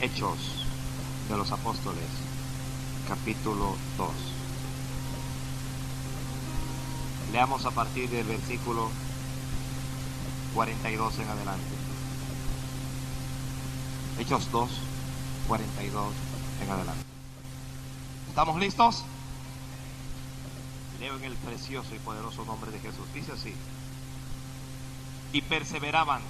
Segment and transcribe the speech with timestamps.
[0.00, 0.38] Hechos
[1.28, 2.04] de los Apóstoles,
[3.08, 4.10] capítulo 2.
[7.32, 8.90] Leamos a partir del versículo
[10.54, 11.74] 42 en adelante.
[14.20, 14.70] Hechos 2,
[15.48, 16.12] 42
[16.62, 17.04] en adelante.
[18.28, 19.02] ¿Estamos listos?
[21.00, 23.04] Leo en el precioso y poderoso nombre de Jesús.
[23.14, 23.52] Dice así.
[25.32, 26.22] Y perseveraban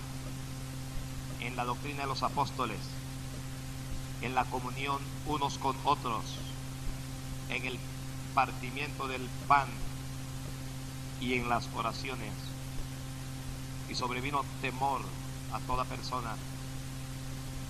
[1.41, 2.79] en la doctrina de los apóstoles,
[4.23, 6.25] en la comunión unos con otros,
[7.49, 7.79] en el
[8.35, 9.69] partimiento del pan
[11.21, 12.33] y en las oraciones.
[13.89, 15.01] Y sobrevino temor
[15.53, 16.37] a toda persona.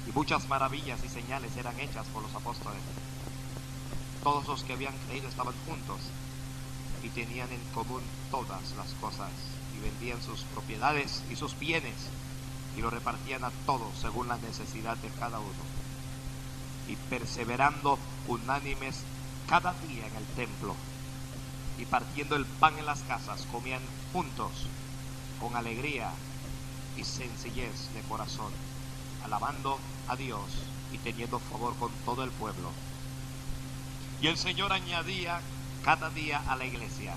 [0.06, 2.80] Y muchas maravillas y señales eran hechas por los apóstoles.
[4.22, 6.00] Todos los que habían creído estaban juntos
[7.02, 9.30] y tenían en común todas las cosas
[9.76, 11.94] y vendían sus propiedades y sus bienes
[12.76, 15.77] y lo repartían a todos según la necesidad de cada uno.
[16.88, 19.02] Y perseverando unánimes
[19.46, 20.74] cada día en el templo
[21.78, 23.80] y partiendo el pan en las casas, comían
[24.12, 24.50] juntos
[25.40, 26.10] con alegría
[26.96, 28.52] y sencillez de corazón,
[29.24, 30.42] alabando a Dios
[30.92, 32.70] y teniendo favor con todo el pueblo.
[34.20, 35.40] Y el Señor añadía
[35.84, 37.14] cada día a la iglesia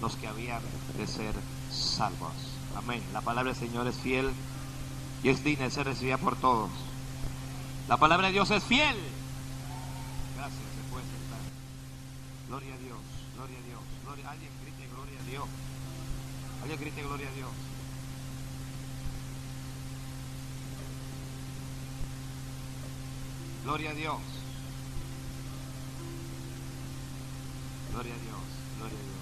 [0.00, 0.62] los que habían
[0.96, 1.34] de ser
[1.70, 2.32] salvos.
[2.76, 3.02] Amén.
[3.12, 4.32] La palabra del Señor es fiel
[5.22, 6.70] y es digna de ser recibida por todos.
[7.90, 8.94] La palabra de Dios es fiel.
[10.36, 11.40] Gracias, se puede sentar.
[12.46, 13.00] Gloria a Dios,
[13.34, 13.80] gloria a Dios.
[14.04, 14.30] Gloria.
[14.30, 15.44] Alguien grite gloria a Dios.
[16.62, 17.50] Alguien grite gloria a Dios.
[23.64, 24.20] Gloria a Dios.
[27.90, 28.40] Gloria a Dios,
[28.78, 29.18] gloria a Dios.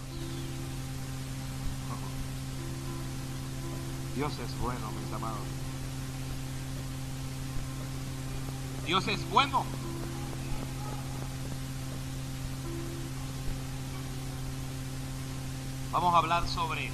[4.15, 5.68] Dios es bueno, mis amados.
[8.89, 9.67] Dios es bueno.
[15.93, 16.91] Vamos a hablar sobre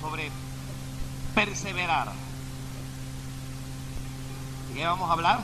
[0.00, 0.32] sobre
[1.36, 2.12] perseverar.
[4.70, 5.40] ¿De qué vamos a hablar?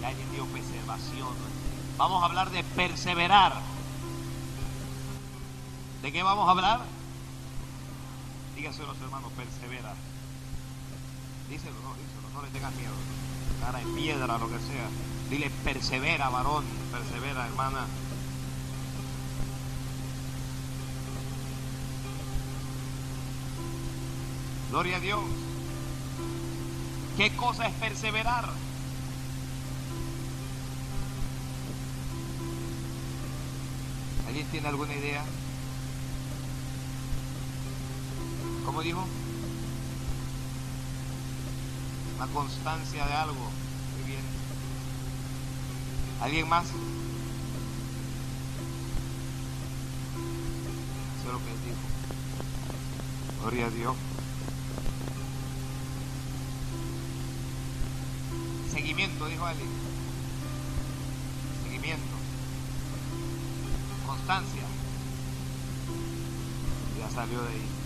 [0.00, 1.34] Ya dio preservación.
[1.96, 3.54] Vamos a hablar de perseverar.
[6.02, 6.93] ¿De qué vamos a hablar?
[8.56, 9.94] Dígaselo a su hermano, persevera.
[11.50, 12.94] Díselo, no, díselo, no le tengas miedo.
[13.60, 14.88] Cara de piedra, lo que sea.
[15.28, 17.86] Dile, persevera, varón, persevera, hermana.
[24.70, 25.20] Gloria a Dios.
[27.16, 28.48] ¿Qué cosa es perseverar?
[34.26, 35.24] ¿Alguien tiene alguna idea?
[38.64, 39.04] ¿Cómo dijo?
[42.18, 43.34] La constancia de algo.
[43.34, 44.22] Muy bien.
[46.22, 46.64] ¿Alguien más?
[46.64, 46.74] Eso
[51.26, 51.76] es lo que él dijo.
[53.42, 53.94] Gloria a Dios.
[58.72, 59.68] Seguimiento, dijo alguien.
[61.64, 62.14] Seguimiento.
[64.06, 64.62] Constancia.
[66.98, 67.83] Ya salió de ahí.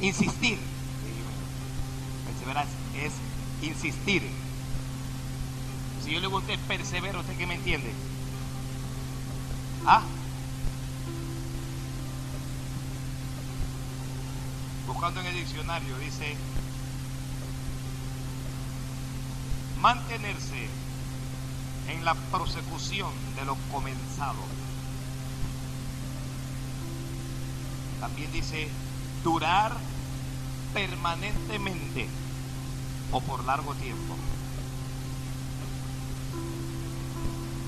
[0.00, 0.58] Insistir.
[2.26, 3.12] Perseverar es
[3.62, 4.22] insistir.
[6.04, 7.92] Si yo le digo a usted persevera, ¿usted qué me entiende?
[9.84, 10.02] ¿Ah?
[14.86, 16.36] Buscando en el diccionario dice
[19.80, 20.68] mantenerse
[21.88, 24.38] en la prosecución de lo comenzado.
[28.00, 28.68] También dice
[29.24, 29.76] durar
[30.78, 32.06] permanentemente
[33.10, 34.14] o por largo tiempo.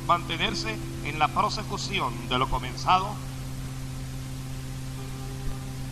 [0.07, 3.09] Mantenerse en la prosecución de lo comenzado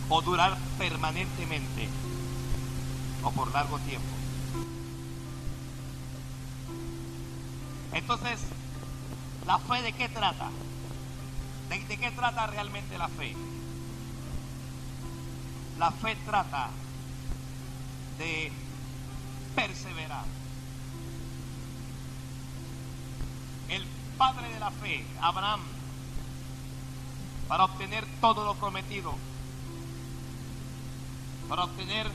[0.07, 1.89] o durar permanentemente
[3.23, 4.15] o por largo tiempo.
[7.91, 8.39] Entonces,
[9.45, 10.49] ¿la fe de qué trata?
[11.67, 13.35] ¿De, de qué trata realmente la fe?
[15.77, 16.69] La fe trata
[18.19, 18.51] de
[19.55, 20.25] perseverar.
[23.69, 23.83] El
[24.17, 25.61] padre de la fe, Abraham,
[27.47, 29.15] para obtener todo lo prometido,
[31.47, 32.05] para obtener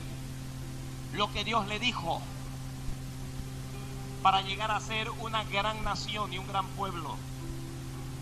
[1.13, 2.21] lo que Dios le dijo,
[4.23, 7.17] para llegar a ser una gran nación y un gran pueblo,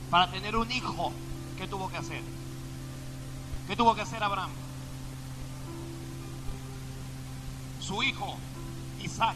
[0.09, 1.13] para tener un hijo
[1.57, 2.21] ¿qué tuvo que hacer?
[3.67, 4.49] ¿Qué tuvo que hacer Abraham?
[7.85, 8.37] Su hijo,
[9.01, 9.35] Isaac.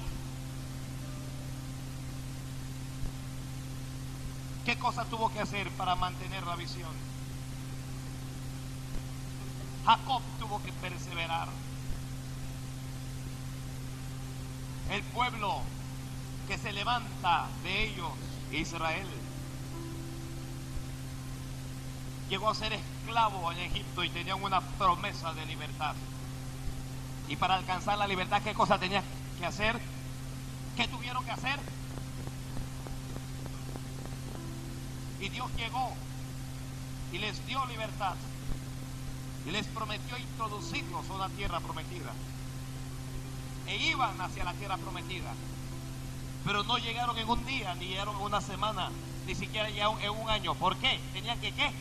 [4.63, 6.91] ¿Qué cosa tuvo que hacer para mantener la visión?
[9.85, 11.49] Jacob tuvo que perseverar.
[14.91, 15.61] El pueblo
[16.47, 18.11] que se levanta de ellos,
[18.53, 19.07] Israel,
[22.29, 25.95] llegó a ser esclavo en Egipto y tenían una promesa de libertad.
[27.27, 29.03] Y para alcanzar la libertad, ¿qué cosa tenían
[29.39, 29.79] que hacer?
[30.75, 31.59] ¿Qué tuvieron que hacer?
[35.19, 35.93] Y Dios llegó
[37.11, 38.15] y les dio libertad.
[39.45, 42.11] Y les prometió introducirlos a una tierra prometida.
[43.67, 45.33] E iban hacia la tierra prometida.
[46.45, 48.89] Pero no llegaron en un día, ni llegaron en una semana,
[49.25, 50.53] ni siquiera llegaron en un año.
[50.55, 50.99] ¿Por qué?
[51.13, 51.71] Tenían que qué?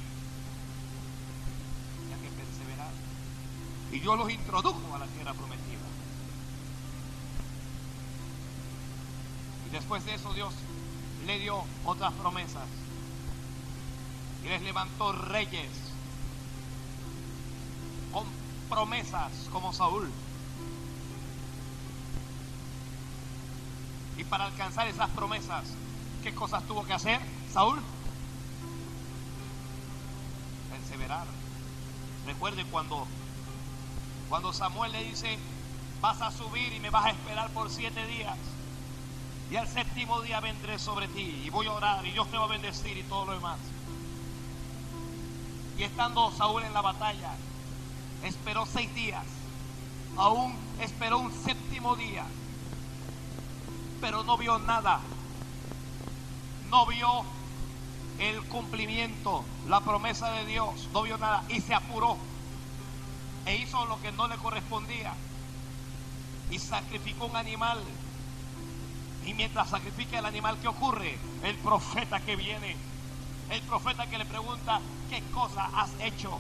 [2.01, 2.91] Tenían que perseverar.
[3.97, 5.81] Y Dios los introdujo a la tierra prometida.
[9.67, 10.53] Y después de eso Dios
[11.27, 12.69] le dio otras promesas.
[14.45, 15.71] Y les levantó reyes
[18.13, 18.27] con
[18.69, 20.11] promesas como Saúl.
[24.19, 25.65] Y para alcanzar esas promesas,
[26.23, 27.19] ¿qué cosas tuvo que hacer
[27.51, 27.81] Saúl?
[30.71, 31.27] Perseverar.
[32.27, 33.07] Recuerde cuando,
[34.29, 35.39] cuando Samuel le dice,
[36.01, 38.37] vas a subir y me vas a esperar por siete días.
[39.51, 42.45] Y al séptimo día vendré sobre ti y voy a orar y Dios te va
[42.45, 43.59] a bendecir y todo lo demás.
[45.79, 47.33] Y estando Saúl en la batalla,
[48.25, 49.25] esperó seis días.
[50.17, 52.25] Aún esperó un séptimo día.
[54.01, 55.01] Pero no vio nada.
[56.71, 57.25] No vio
[58.19, 60.89] el cumplimiento, la promesa de Dios.
[60.93, 61.45] No vio nada.
[61.49, 62.17] Y se apuró.
[63.47, 65.15] E hizo lo que no le correspondía.
[66.51, 67.79] Y sacrificó un animal.
[69.25, 71.17] Y mientras sacrifica el animal, ¿qué ocurre?
[71.43, 72.77] El profeta que viene.
[73.51, 76.39] El profeta que le pregunta, ¿qué cosa has hecho?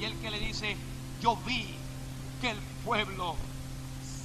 [0.00, 0.76] Y el que le dice,
[1.20, 1.74] yo vi
[2.40, 3.36] que el pueblo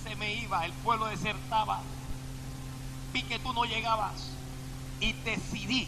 [0.03, 1.81] se me iba, el pueblo desertaba.
[3.11, 4.29] Vi que tú no llegabas
[5.01, 5.87] y decidí,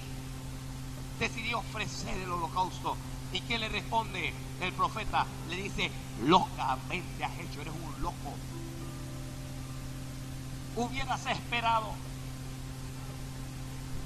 [1.19, 2.97] decidí ofrecer el holocausto.
[3.31, 5.25] ¿Y qué le responde el profeta?
[5.49, 5.91] Le dice,
[6.23, 8.33] locamente has hecho, eres un loco.
[10.75, 11.91] Hubieras esperado,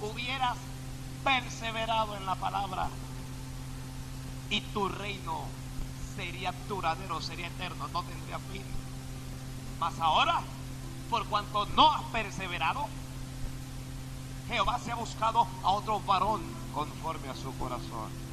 [0.02, 0.58] hubieras
[1.24, 2.90] perseverado en la palabra
[4.50, 5.46] y tu reino
[6.16, 8.64] sería duradero, sería eterno, no tendría fin.
[9.80, 10.42] Mas ahora,
[11.10, 12.88] por cuanto no has perseverado,
[14.48, 16.42] Jehová se ha buscado a otro varón
[16.74, 18.31] conforme a su corazón.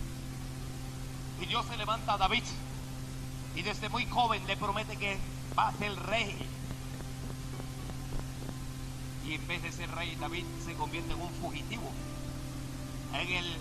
[1.40, 2.43] Y Dios se levanta a David
[3.55, 5.19] y desde muy joven le promete que
[5.56, 6.37] va a ser rey.
[9.26, 11.90] Y en vez de ser rey, David se convierte en un fugitivo
[13.14, 13.56] en el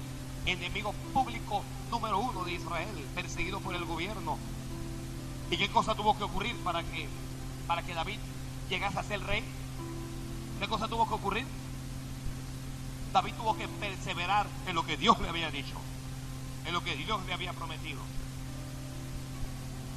[0.45, 4.37] enemigo público número uno de Israel, perseguido por el gobierno.
[5.49, 7.07] ¿Y qué cosa tuvo que ocurrir para que,
[7.67, 8.19] para que David
[8.69, 9.43] llegase a ser rey?
[10.59, 11.45] ¿Qué cosa tuvo que ocurrir?
[13.13, 15.75] David tuvo que perseverar en lo que Dios le había dicho,
[16.67, 18.01] en lo que Dios le había prometido.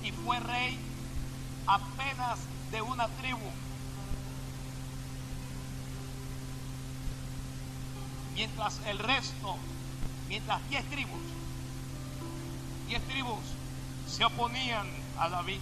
[0.05, 0.79] Y fue rey
[1.67, 2.39] apenas
[2.71, 3.51] de una tribu.
[8.35, 9.57] Mientras el resto,
[10.29, 11.21] mientras diez tribus,
[12.87, 13.41] diez tribus
[14.09, 14.87] se oponían
[15.19, 15.61] a David.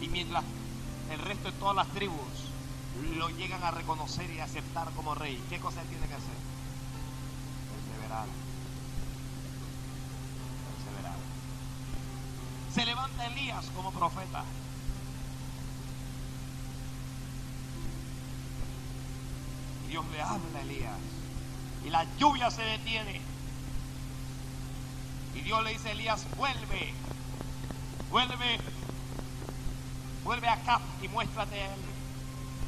[0.00, 0.44] Y mientras
[1.10, 2.16] el resto de todas las tribus
[3.16, 6.51] lo llegan a reconocer y aceptar como rey, ¿qué cosa él tiene que hacer?
[8.12, 8.26] Perseverar.
[10.76, 11.16] Perseverar.
[12.74, 14.44] Se levanta Elías como profeta.
[19.88, 20.92] Dios le habla a Elías.
[21.84, 23.20] Y la lluvia se detiene.
[25.34, 26.92] Y Dios le dice a Elías, vuelve,
[28.10, 28.60] vuelve,
[30.22, 31.80] vuelve acá y muéstrate a él.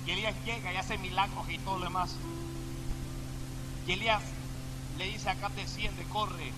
[0.07, 2.17] Y Elías llega y hace milagros y todo lo demás.
[3.87, 4.23] Y Elías
[4.99, 6.53] le dice acá desciende, corre.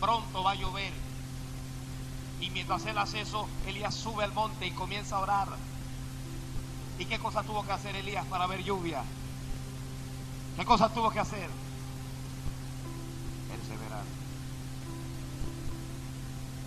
[0.00, 0.92] Pronto va a llover.
[2.40, 5.48] Y mientras él hace eso, Elías sube al monte y comienza a orar.
[6.98, 9.02] ¿Y qué cosa tuvo que hacer Elías para ver lluvia?
[10.56, 11.48] ¿Qué cosa tuvo que hacer?
[13.48, 14.04] Perseverar.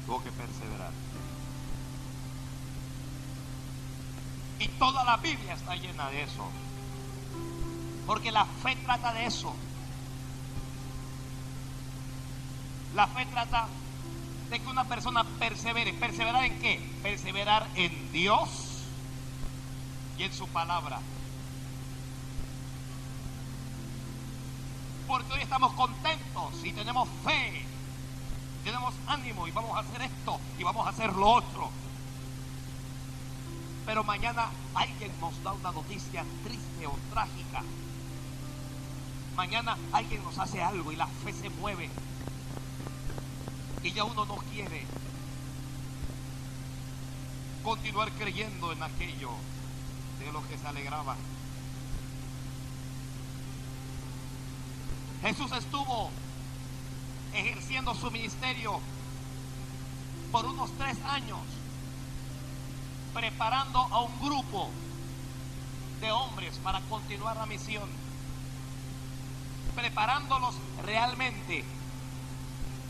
[0.06, 0.92] Tuvo que perseverar.
[4.60, 6.46] Y toda la Biblia está llena de eso.
[8.06, 9.54] Porque la fe trata de eso.
[12.94, 13.68] La fe trata
[14.50, 15.94] de que una persona persevere.
[15.94, 16.80] ¿Perseverar en qué?
[17.02, 18.50] Perseverar en Dios
[20.18, 21.00] y en su palabra.
[25.08, 27.66] Porque hoy estamos contentos y tenemos fe,
[28.64, 31.70] tenemos ánimo y vamos a hacer esto y vamos a hacer lo otro.
[33.86, 37.64] Pero mañana alguien nos da una noticia triste o trágica.
[39.36, 41.90] Mañana alguien nos hace algo y la fe se mueve.
[43.84, 44.86] Y ya uno no quiere
[47.64, 49.32] continuar creyendo en aquello
[50.20, 51.16] de lo que se alegraba.
[55.22, 56.10] Jesús estuvo
[57.34, 58.80] ejerciendo su ministerio
[60.32, 61.40] por unos tres años,
[63.14, 64.70] preparando a un grupo
[66.00, 67.90] de hombres para continuar la misión,
[69.76, 71.64] preparándolos realmente.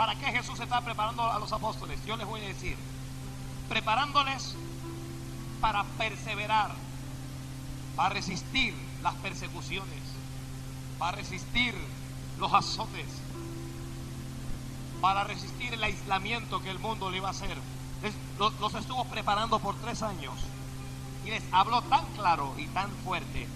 [0.02, 2.04] ¿Para qué Jesús está preparando a los apóstoles?
[2.08, 2.76] Yo les voy a decir,
[3.70, 4.56] preparándoles
[5.62, 6.72] para perseverar,
[7.96, 10.00] para resistir las persecuciones,
[10.98, 11.76] para resistir
[12.40, 13.06] los azotes,
[15.02, 17.56] para resistir el aislamiento que el mundo le iba a hacer.
[18.40, 20.34] los, estuvo preparando por tres años
[21.28, 23.48] y les habló tan claro y tan fuerte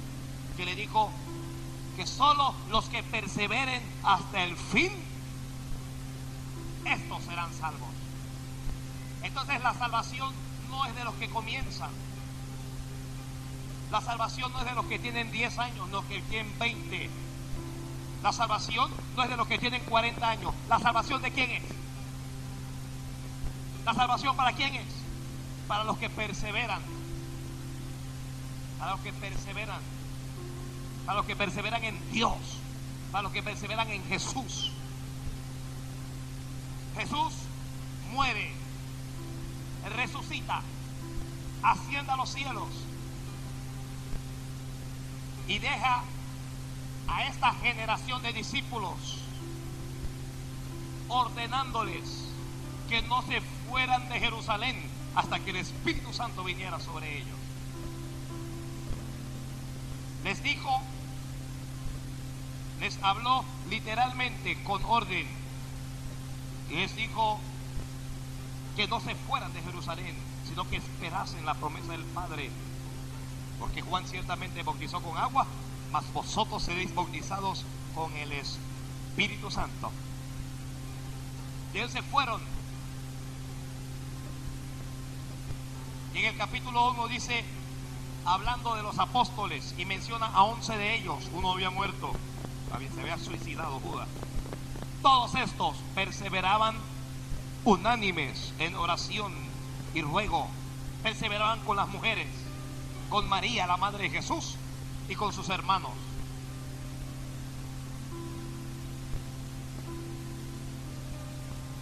[0.55, 1.09] que le dijo
[1.95, 4.91] que solo los que perseveren hasta el fin,
[7.53, 7.89] salvos.
[9.23, 10.33] Entonces la salvación
[10.69, 11.89] no es de los que comienzan.
[13.91, 17.09] La salvación no es de los que tienen 10 años, no que tienen 20.
[18.23, 20.53] La salvación no es de los que tienen 40 años.
[20.67, 21.63] ¿La salvación de quién es?
[23.85, 24.87] ¿La salvación para quién es?
[25.67, 26.81] Para los que perseveran.
[28.79, 29.79] Para los que perseveran.
[31.05, 32.37] Para los que perseveran en Dios.
[33.11, 34.71] Para los que perseveran en Jesús.
[36.97, 37.33] Jesús
[38.11, 38.51] muere,
[39.95, 40.61] resucita,
[41.61, 42.69] asciende a los cielos
[45.47, 46.03] y deja
[47.07, 49.21] a esta generación de discípulos
[51.07, 52.29] ordenándoles
[52.89, 54.75] que no se fueran de Jerusalén
[55.15, 57.37] hasta que el Espíritu Santo viniera sobre ellos.
[60.23, 60.81] Les dijo,
[62.79, 65.44] les habló literalmente con orden
[66.69, 67.39] y les dijo
[68.75, 70.15] que no se fueran de Jerusalén,
[70.47, 72.49] sino que esperasen la promesa del Padre.
[73.59, 75.45] Porque Juan ciertamente bautizó con agua,
[75.91, 79.91] mas vosotros seréis bautizados con el Espíritu Santo.
[81.73, 82.41] Y ellos se fueron.
[86.13, 87.43] Y en el capítulo 1 dice,
[88.25, 92.11] hablando de los apóstoles, y menciona a 11 de ellos, uno había muerto,
[92.93, 94.07] se había suicidado Judas.
[95.05, 96.75] Todos estos perseveraban
[97.63, 99.31] unánimes en oración
[99.93, 100.47] y ruego,
[101.03, 102.25] perseveraban con las mujeres,
[103.07, 104.55] con María, la madre de Jesús,
[105.07, 105.91] y con sus hermanos.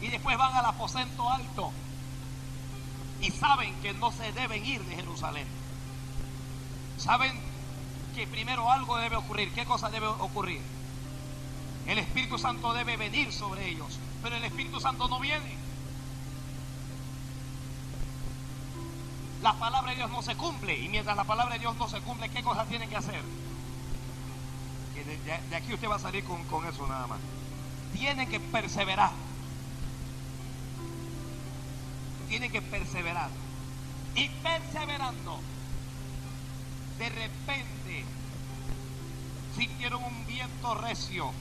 [0.01, 1.71] Y después van al aposento alto
[3.21, 5.47] y saben que no se deben ir de Jerusalén.
[6.97, 7.31] Saben
[8.15, 9.53] que primero algo debe ocurrir.
[9.53, 10.61] ¿Qué cosa debe ocurrir?
[11.85, 15.57] El Espíritu Santo debe venir sobre ellos, pero el Espíritu Santo no viene.
[19.41, 21.99] La palabra de Dios no se cumple y mientras la palabra de Dios no se
[21.99, 23.21] cumple, ¿qué cosas tienen que hacer?
[25.03, 27.19] de, aquí usted va a salir con, con eso nada más.
[27.93, 29.11] Tienen que perseverar.
[32.29, 33.29] Tienen que perseverar.
[34.15, 35.39] Y perseverando,
[36.97, 38.05] de repente
[39.55, 41.31] sintieron un viento recio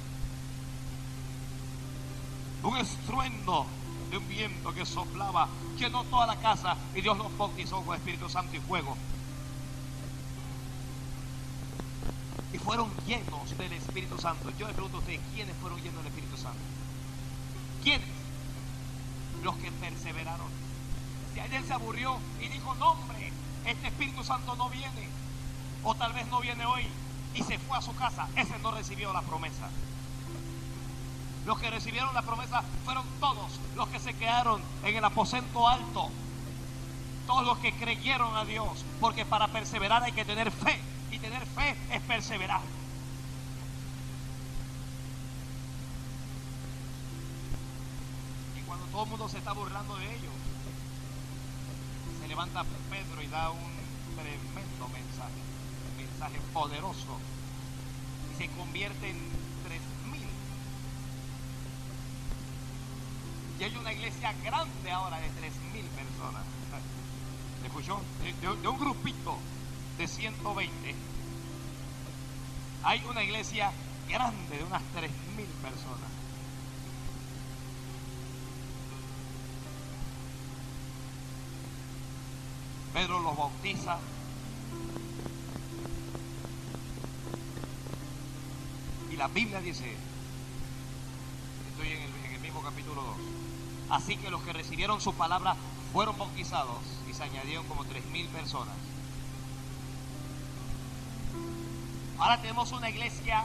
[2.62, 3.66] un estruendo
[4.10, 8.28] de un viento que soplaba, llenó toda la casa y Dios los bautizó con Espíritu
[8.28, 8.96] Santo y fuego.
[12.52, 14.50] Y fueron llenos del Espíritu Santo.
[14.58, 16.60] Yo le pregunto a usted, ¿quiénes fueron llenos del Espíritu Santo?
[17.82, 18.06] ¿Quiénes?
[19.42, 20.48] Los que perseveraron.
[21.32, 23.32] Si ayer se aburrió y dijo, no hombre,
[23.64, 25.08] este Espíritu Santo no viene,
[25.82, 26.86] o tal vez no viene hoy,
[27.34, 29.70] y se fue a su casa, ese no recibió la promesa.
[31.44, 36.08] Los que recibieron la promesa fueron todos los que se quedaron en el aposento alto.
[37.26, 38.84] Todos los que creyeron a Dios.
[39.00, 40.78] Porque para perseverar hay que tener fe.
[41.10, 42.60] Y tener fe es perseverar.
[48.56, 50.32] Y cuando todo el mundo se está burlando de ellos,
[52.20, 53.72] se levanta Pedro y da un
[54.14, 55.32] tremendo mensaje.
[55.90, 57.18] Un mensaje poderoso.
[58.32, 59.41] Y se convierte en
[63.62, 66.42] Y hay una iglesia grande ahora de 3.000 personas.
[67.64, 68.00] ¿Escuchó?
[68.60, 69.38] De un grupito
[69.98, 70.94] de 120.
[72.82, 73.70] Hay una iglesia
[74.08, 76.10] grande de unas 3.000 personas.
[82.92, 83.96] Pedro los bautiza.
[89.08, 89.94] Y la Biblia dice,
[91.70, 93.41] estoy en el, en el mismo capítulo 2,
[93.90, 95.56] así que los que recibieron su palabra
[95.92, 96.78] fueron bautizados
[97.10, 98.74] y se añadieron como 3.000 personas.
[102.18, 103.44] Ahora tenemos una iglesia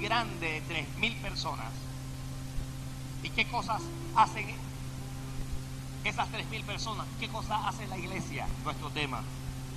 [0.00, 1.72] grande de 3.000 personas.
[3.22, 3.82] ¿Y qué cosas
[4.14, 4.46] hacen
[6.04, 7.06] esas 3.000 personas?
[7.18, 8.46] ¿Qué cosas hace la iglesia?
[8.64, 9.22] Nuestro tema.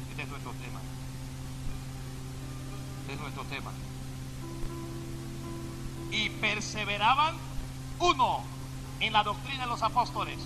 [0.10, 0.80] Este es nuestro tema.
[3.02, 3.72] Este es nuestro tema.
[6.12, 7.36] Y perseveraban,
[8.00, 8.44] uno,
[9.02, 10.38] en la doctrina de los apóstoles.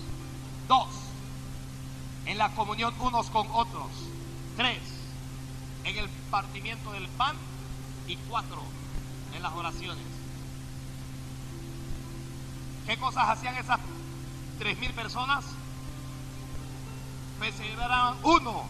[0.66, 0.88] Dos,
[2.24, 3.88] en la comunión unos con otros.
[4.56, 4.80] Tres,
[5.84, 7.36] en el partimiento del pan.
[8.08, 8.62] Y cuatro,
[9.34, 10.04] en las oraciones.
[12.86, 13.80] ¿Qué cosas hacían esas
[14.60, 15.44] tres mil personas?
[17.40, 18.64] Perseveraban uno.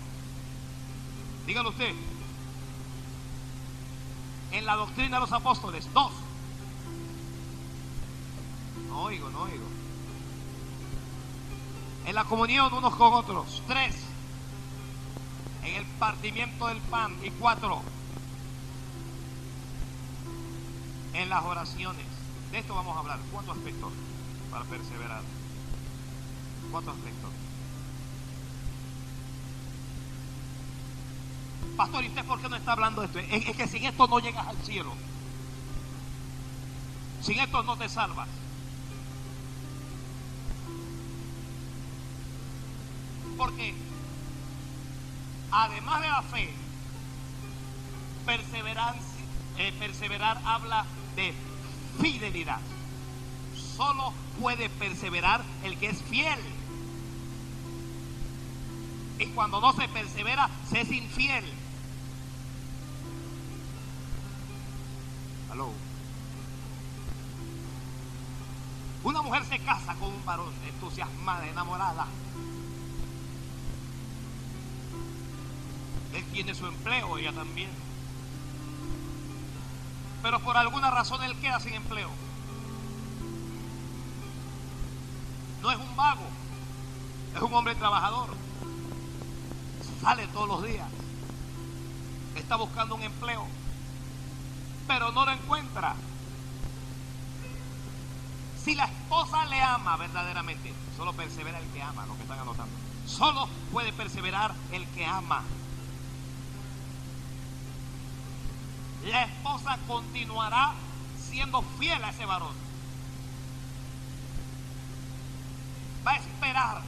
[1.46, 1.94] Dígalo usted.
[4.52, 5.86] En la doctrina de los apóstoles.
[5.92, 6.12] Dos.
[8.88, 9.75] No oigo, no oigo.
[12.06, 13.62] En la comunión unos con otros.
[13.66, 13.96] Tres.
[15.64, 17.16] En el partimiento del pan.
[17.22, 17.82] Y cuatro.
[21.14, 22.06] En las oraciones.
[22.52, 23.18] De esto vamos a hablar.
[23.32, 23.92] Cuatro aspectos
[24.52, 25.22] para perseverar.
[26.70, 27.30] Cuatro aspectos.
[31.76, 33.18] Pastor, ¿y usted por qué no está hablando de esto?
[33.18, 34.92] Es, que sin esto no llegas al cielo.
[37.20, 38.28] Sin esto no te salvas.
[43.36, 43.74] Porque
[45.50, 46.50] además de la fe,
[48.24, 49.02] perseverancia,
[49.58, 51.32] eh, perseverar habla de
[52.00, 52.60] fidelidad.
[53.76, 56.38] Solo puede perseverar el que es fiel.
[59.18, 61.44] Y cuando no se persevera, se es infiel.
[65.50, 65.72] Aló.
[69.04, 72.06] Una mujer se casa con un varón entusiasmada, enamorada.
[76.16, 77.68] Él tiene su empleo, ella también.
[80.22, 82.08] Pero por alguna razón él queda sin empleo.
[85.60, 86.24] No es un vago,
[87.34, 88.30] es un hombre trabajador.
[90.00, 90.88] Sale todos los días.
[92.34, 93.46] Está buscando un empleo,
[94.86, 95.96] pero no lo encuentra.
[98.64, 102.74] Si la esposa le ama verdaderamente, solo persevera el que ama, lo que están anotando.
[103.06, 105.42] Solo puede perseverar el que ama.
[109.06, 110.72] La esposa continuará
[111.30, 112.54] siendo fiel a ese varón.
[116.04, 116.82] Va a esperar,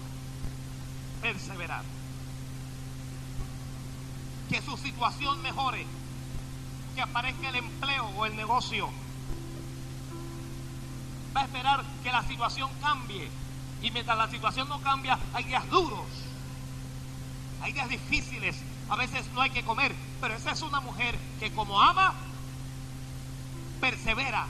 [1.23, 1.85] perseverar.
[4.49, 5.87] Que su situación mejore,
[6.97, 8.91] que aparezca el empleo o el negocio.
[11.37, 13.31] Va a esperar que la situación cambie.
[13.81, 16.07] Y mientras la situación no cambia, hay días duros.
[17.63, 18.57] Hay días difíciles.
[18.91, 19.95] A veces no hay que comer.
[20.21, 22.15] Pero esa es una mujer que como ama,
[23.81, 24.47] persevera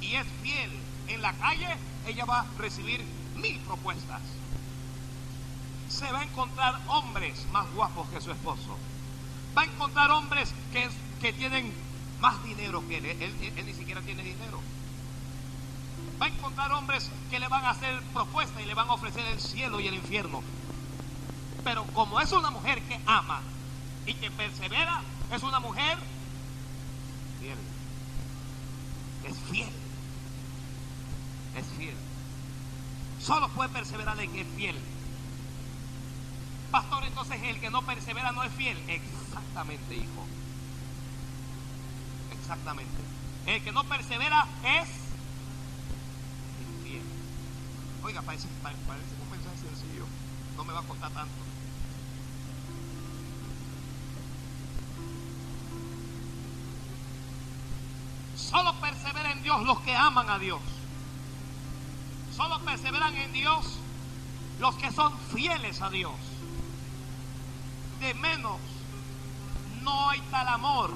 [0.00, 0.70] y es fiel.
[1.08, 1.68] En la calle
[2.06, 3.04] ella va a recibir
[3.36, 4.20] mil propuestas.
[5.88, 8.78] Se va a encontrar hombres más guapos que su esposo.
[9.56, 10.88] Va a encontrar hombres que,
[11.20, 11.72] que tienen
[12.20, 13.06] más dinero que él.
[13.06, 14.60] Él, él- él ni siquiera tiene dinero.
[16.20, 19.26] Va a encontrar hombres que le van a hacer propuestas y le van a ofrecer
[19.26, 20.40] el cielo y el infierno.
[21.64, 23.40] Pero como es una mujer que ama
[24.06, 25.00] y que persevera,
[25.32, 25.98] es una mujer
[27.40, 27.58] fiel.
[29.24, 29.70] Es fiel.
[31.56, 31.94] Es fiel.
[33.20, 34.76] Solo puede perseverar el que es fiel.
[36.72, 38.78] Pastor, entonces el que no persevera no es fiel.
[38.88, 40.26] Exactamente, hijo.
[42.32, 42.90] Exactamente.
[43.46, 44.88] El que no persevera es
[46.78, 47.02] infiel.
[48.02, 50.06] Oiga, parece, pa- parece un mensaje sencillo.
[50.56, 51.34] No me va a costar tanto.
[58.36, 60.60] Solo perseveran en Dios los que aman a Dios.
[62.36, 63.78] Solo perseveran en Dios
[64.58, 66.12] los que son fieles a Dios.
[68.00, 68.58] De menos
[69.82, 70.92] no hay tal amor.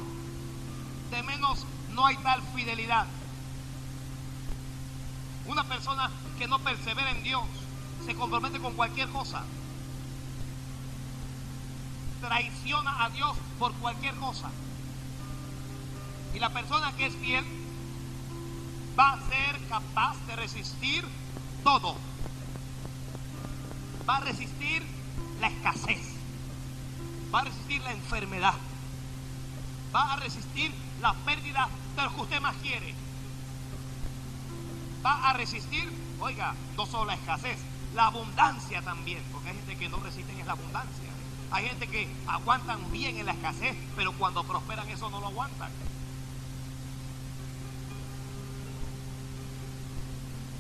[1.11, 3.07] De menos no hay tal fidelidad.
[5.47, 7.45] Una persona que no persevera en Dios
[8.05, 9.43] se compromete con cualquier cosa.
[12.21, 14.51] Traiciona a Dios por cualquier cosa.
[16.37, 17.43] Y la persona que es fiel
[18.99, 21.03] va a ser capaz de resistir
[21.65, 21.97] todo.
[24.07, 24.83] Va a resistir
[25.41, 26.13] la escasez.
[27.35, 28.53] Va a resistir la enfermedad.
[29.95, 30.71] Va a resistir
[31.01, 32.95] la pérdida de lo que usted más quiere.
[35.03, 37.57] Va a resistir, oiga, no solo la escasez,
[37.95, 41.09] la abundancia también, porque hay gente que no resiste en la abundancia.
[41.51, 45.71] Hay gente que aguantan bien en la escasez, pero cuando prosperan eso no lo aguantan.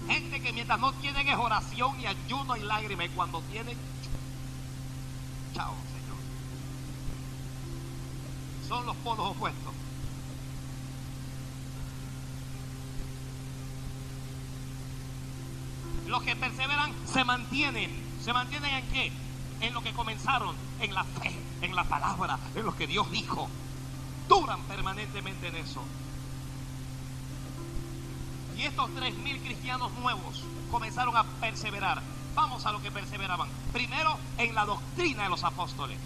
[0.08, 3.76] Gente que mientras no tienen es oración y ayuno y lágrimas, cuando tienen,
[5.52, 6.18] chao, Señor.
[8.68, 9.74] Son los polos opuestos.
[16.06, 17.90] Los que perseveran se mantienen.
[18.22, 19.12] ¿Se mantienen en qué?
[19.62, 23.48] En lo que comenzaron, en la fe, en la palabra, en lo que Dios dijo.
[24.28, 25.82] Duran permanentemente en eso.
[28.56, 32.02] Y estos tres mil cristianos nuevos comenzaron a perseverar.
[32.34, 33.48] Vamos a lo que perseveraban.
[33.72, 35.98] Primero, en la doctrina de los apóstoles.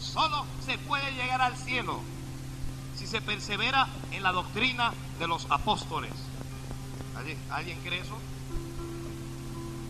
[0.00, 2.00] Solo se puede llegar al cielo
[2.96, 6.12] si se persevera en la doctrina de los apóstoles.
[7.50, 8.16] ¿Alguien cree eso?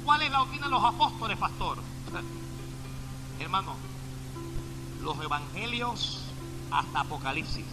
[0.04, 1.78] ¿Cuál es la doctrina de los apóstoles, pastor?
[3.40, 3.74] Hermano,
[5.02, 6.22] los evangelios
[6.70, 7.64] hasta Apocalipsis.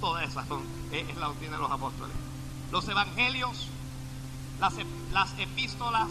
[0.00, 2.14] Todas esas son, es la doctrina de los apóstoles.
[2.70, 3.68] Los evangelios,
[4.60, 4.74] las,
[5.12, 6.08] las epístolas,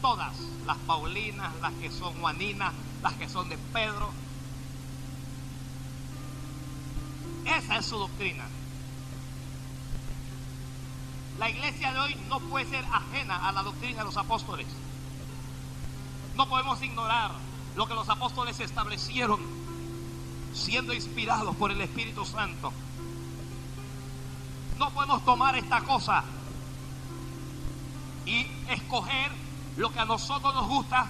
[0.00, 0.34] todas,
[0.66, 4.10] las paulinas, las que son juaninas, las que son de Pedro,
[7.44, 8.44] Esa es su doctrina.
[11.38, 14.66] La iglesia de hoy no puede ser ajena a la doctrina de los apóstoles.
[16.36, 17.32] No podemos ignorar
[17.76, 19.40] lo que los apóstoles establecieron
[20.54, 22.72] siendo inspirados por el Espíritu Santo.
[24.78, 26.24] No podemos tomar esta cosa
[28.24, 29.30] y escoger
[29.76, 31.06] lo que a nosotros nos gusta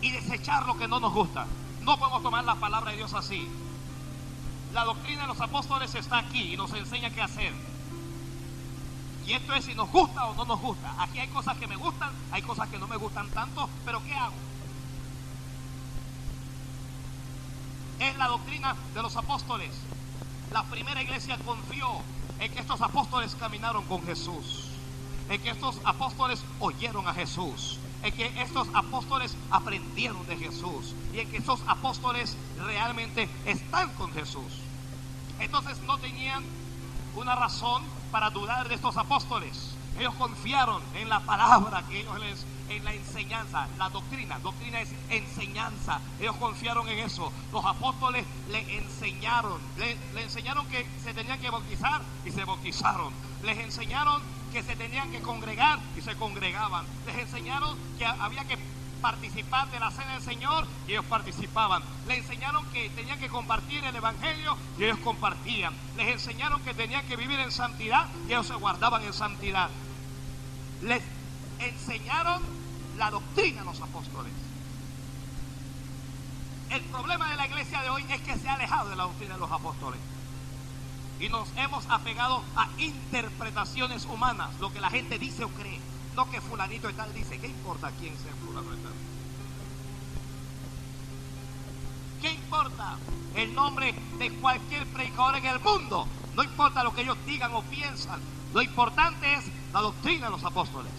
[0.00, 1.46] y desechar lo que no nos gusta.
[1.82, 3.48] No podemos tomar la palabra de Dios así.
[4.72, 7.52] La doctrina de los apóstoles está aquí y nos enseña qué hacer.
[9.26, 10.94] Y esto es si nos gusta o no nos gusta.
[10.98, 14.14] Aquí hay cosas que me gustan, hay cosas que no me gustan tanto, pero ¿qué
[14.14, 14.47] hago?
[17.98, 19.70] Es la doctrina de los apóstoles.
[20.52, 21.88] La primera iglesia confió
[22.38, 24.68] en que estos apóstoles caminaron con Jesús,
[25.28, 31.20] en que estos apóstoles oyeron a Jesús, en que estos apóstoles aprendieron de Jesús y
[31.20, 34.62] en que estos apóstoles realmente están con Jesús.
[35.40, 36.44] Entonces no tenían
[37.16, 37.82] una razón
[38.12, 39.74] para dudar de estos apóstoles.
[39.98, 44.38] Ellos confiaron en la palabra que ellos les, en la enseñanza, la doctrina.
[44.38, 46.00] Doctrina es enseñanza.
[46.20, 47.32] Ellos confiaron en eso.
[47.52, 53.12] Los apóstoles le enseñaron, le, enseñaron que se tenían que bautizar y se bautizaron.
[53.42, 56.84] Les enseñaron que se tenían que congregar y se congregaban.
[57.06, 58.58] Les enseñaron que había que
[59.00, 61.82] participar de la cena del Señor y ellos participaban.
[62.06, 65.72] Les enseñaron que tenían que compartir el Evangelio y ellos compartían.
[65.96, 69.70] Les enseñaron que tenían que vivir en santidad y ellos se guardaban en santidad.
[70.82, 71.02] Les
[71.60, 72.57] enseñaron
[72.98, 74.32] la doctrina a los apóstoles.
[76.70, 79.34] El problema de la iglesia de hoy es que se ha alejado de la doctrina
[79.34, 80.00] de los apóstoles.
[81.20, 85.80] Y nos hemos apegado a interpretaciones humanas, lo que la gente dice o cree.
[86.14, 88.92] No que fulanito y tal dice, ¿qué importa quién sea fulano y tal?
[92.20, 92.98] ¿Qué importa
[93.36, 96.06] el nombre de cualquier predicador en el mundo?
[96.34, 98.20] No importa lo que ellos digan o piensan.
[98.52, 100.92] Lo importante es la doctrina de los apóstoles.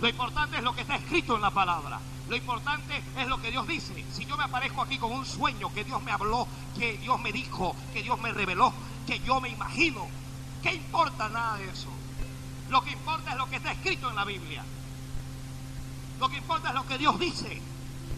[0.00, 1.98] Lo importante es lo que está escrito en la palabra.
[2.28, 4.04] Lo importante es lo que Dios dice.
[4.12, 6.46] Si yo me aparezco aquí con un sueño que Dios me habló,
[6.78, 8.72] que Dios me dijo, que Dios me reveló,
[9.06, 10.06] que yo me imagino.
[10.62, 11.88] ¿Qué importa nada de eso?
[12.68, 14.62] Lo que importa es lo que está escrito en la Biblia.
[16.20, 17.62] Lo que importa es lo que Dios dice.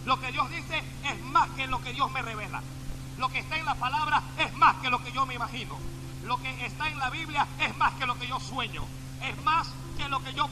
[0.05, 2.61] Lo que Dios dice es más que lo que Dios me revela.
[3.17, 5.77] Lo que está en la palabra es más que lo que yo me imagino.
[6.25, 8.83] Lo que está en la Biblia es más que lo que yo sueño.
[9.21, 10.49] Es más que lo que yo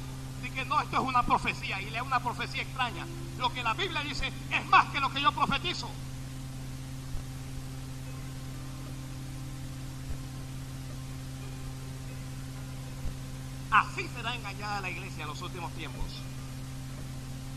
[0.65, 3.05] no, esto es una profecía y lea una profecía extraña.
[3.37, 5.89] Lo que la Biblia dice es más que lo que yo profetizo.
[13.71, 16.05] Así será engañada la iglesia en los últimos tiempos.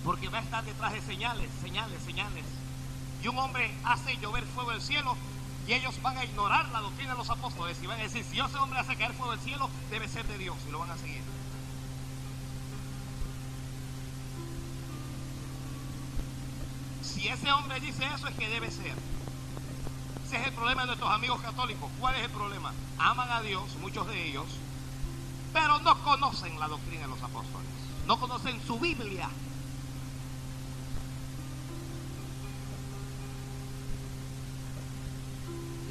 [0.04, 2.44] Porque va a estar detrás de señales, señales, señales.
[3.22, 5.16] Y un hombre hace llover fuego del cielo
[5.66, 8.40] Y ellos van a ignorar la doctrina de los apóstoles y van a decir, si
[8.40, 10.96] ese hombre hace caer fuego del cielo, debe ser de Dios y lo van a
[10.96, 11.21] seguir.
[17.02, 18.94] Si ese hombre dice eso es que debe ser.
[20.24, 21.90] Ese es el problema de nuestros amigos católicos.
[21.98, 22.72] ¿Cuál es el problema?
[22.98, 24.46] Aman a Dios, muchos de ellos,
[25.52, 27.68] pero no conocen la doctrina de los apóstoles.
[28.06, 29.28] No conocen su Biblia.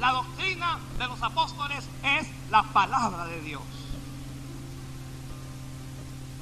[0.00, 3.62] La doctrina de los apóstoles es la palabra de Dios.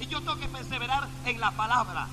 [0.01, 2.09] Y yo tengo que perseverar en la palabra.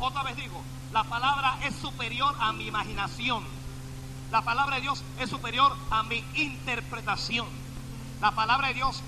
[0.00, 0.60] Otra vez digo,
[0.92, 3.44] la palabra es superior a mi imaginación.
[4.30, 7.46] La palabra de Dios es superior a mi interpretación.
[8.20, 9.02] La palabra de Dios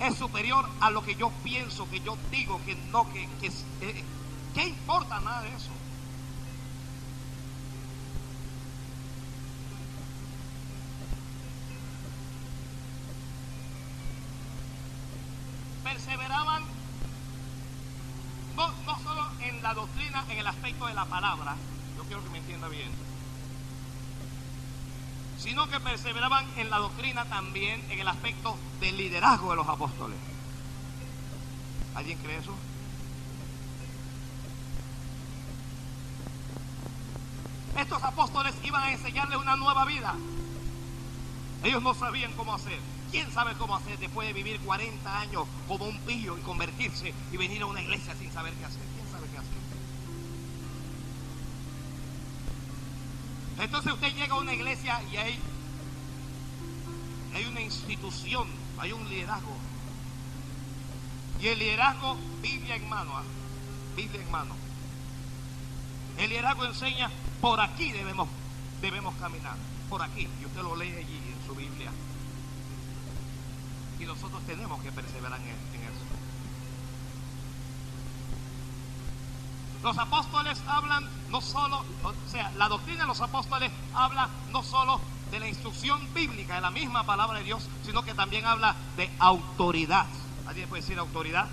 [0.00, 3.48] es superior a lo que yo pienso, que yo digo, que no, que, que
[3.80, 4.04] eh,
[4.54, 5.70] ¿qué importa nada de eso?
[15.84, 16.62] Perseveraban
[18.56, 21.56] no, no solo en doctrina, en el aspecto de la palabra,
[21.96, 22.90] yo quiero que me entienda bien,
[25.38, 30.18] sino que perseveraban en la doctrina también en el aspecto del liderazgo de los apóstoles.
[31.94, 32.54] ¿Alguien cree eso?
[37.76, 40.14] Estos apóstoles iban a enseñarles una nueva vida.
[41.64, 42.78] Ellos no sabían cómo hacer.
[43.10, 47.36] ¿Quién sabe cómo hacer después de vivir 40 años como un pillo y convertirse y
[47.36, 48.91] venir a una iglesia sin saber qué hacer?
[53.62, 55.38] Entonces usted llega a una iglesia y hay,
[57.32, 59.56] hay una institución, hay un liderazgo.
[61.40, 63.22] Y el liderazgo, Biblia en mano, ¿ah?
[63.94, 64.56] Biblia en mano.
[66.18, 67.08] El liderazgo enseña,
[67.40, 68.28] por aquí debemos,
[68.80, 69.56] debemos caminar,
[69.88, 70.28] por aquí.
[70.40, 71.92] Y usted lo lee allí en su Biblia.
[74.00, 76.04] Y nosotros tenemos que perseverar en, en eso.
[79.84, 85.00] Los apóstoles hablan no solo, o sea, la doctrina de los apóstoles habla no solo
[85.30, 89.10] de la instrucción bíblica, de la misma palabra de Dios, sino que también habla de
[89.18, 90.06] autoridad.
[90.46, 91.48] ¿Alguien puede decir autoridad?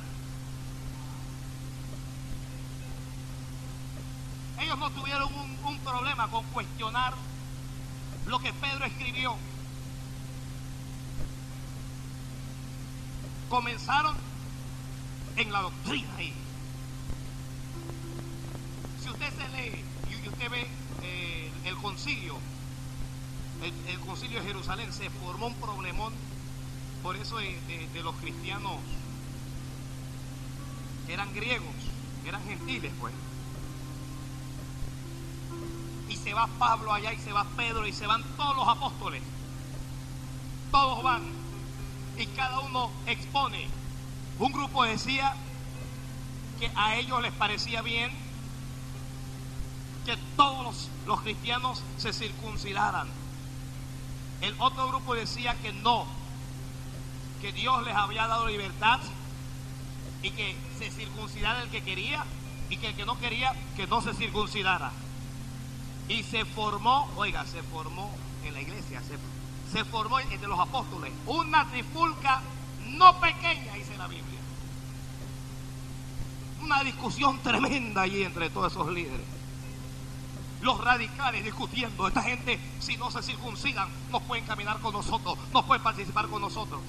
[4.60, 7.14] Ellos no tuvieron un, problema con cuestionar
[8.28, 9.36] lo que Pedro escribió.
[13.50, 14.16] Comenzaron
[15.38, 16.34] en la doctrina ahí.
[19.12, 20.68] Usted se lee y usted ve
[21.04, 22.36] eh, el concilio,
[23.88, 26.14] el, concilio de Jerusalén, se formó un problemón
[27.02, 28.78] por eso de, los cristianos
[31.08, 31.74] eran griegos,
[32.26, 33.14] eran gentiles, pues.
[36.08, 39.24] Y se va Pablo allá y se va Pedro y se van todos los apóstoles.
[40.72, 41.24] Todos van.
[42.18, 43.68] Y cada uno expone.
[44.38, 45.34] Un grupo decía
[46.60, 48.29] que a ellos les parecía bien
[50.10, 53.08] que todos los, cristianos se circuncidaran.
[54.42, 56.08] El otro grupo decía que no,
[57.42, 59.00] que Dios les había dado libertad
[60.24, 62.26] y que se circuncidara el que quería
[62.72, 64.92] y que el que no quería que no se circuncidara.
[66.08, 68.10] Y se formó, oiga, se formó
[68.44, 69.04] en la iglesia,
[69.72, 72.42] se formó entre los apóstoles una trifulca
[72.88, 74.40] no pequeña, dice la Biblia.
[76.64, 79.39] Una discusión tremenda allí entre todos esos líderes
[80.62, 82.08] los radicales discutiendo.
[82.08, 86.42] Esta gente, si no se circuncidan, no pueden caminar con nosotros, no pueden participar con
[86.42, 86.82] nosotros.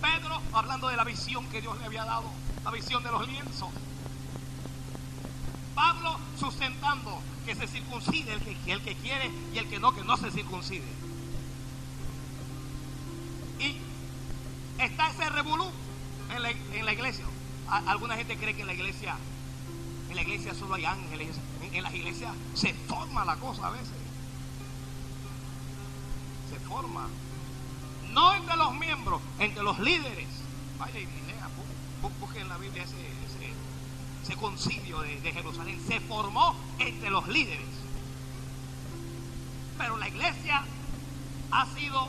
[0.00, 2.30] Pedro, hablando de la visión que Dios le había dado,
[2.64, 3.68] la visión de los lienzos.
[5.74, 8.40] Pablo sustentando que se circuncide el
[8.82, 10.88] que, quiere y el que no, que no se circuncide.
[13.60, 13.76] Y
[14.82, 15.70] está ese revolú
[16.30, 17.24] en la iglesia.
[17.68, 19.16] Alguna gente cree que en la iglesia
[20.10, 21.36] en la iglesia solo hay ángeles.
[21.72, 23.88] En, las iglesias se forma la cosa a veces.
[26.50, 27.08] Se forma.
[28.12, 30.28] No entre los miembros, entre los líderes.
[30.78, 31.48] Vaya y lea,
[32.20, 33.52] busquen en la Biblia ese, ese,
[34.24, 35.80] ese concilio de, de Jerusalén.
[35.86, 37.68] Se formó entre los líderes.
[39.78, 40.64] Pero la iglesia
[41.52, 42.08] ha sido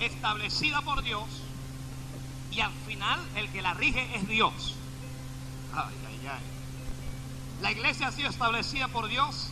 [0.00, 1.24] establecida por Dios
[2.50, 4.74] y al final el que la rige es Dios.
[5.72, 6.61] Ay, ay, ay.
[7.62, 9.48] La iglesia ha sido establecida por Dios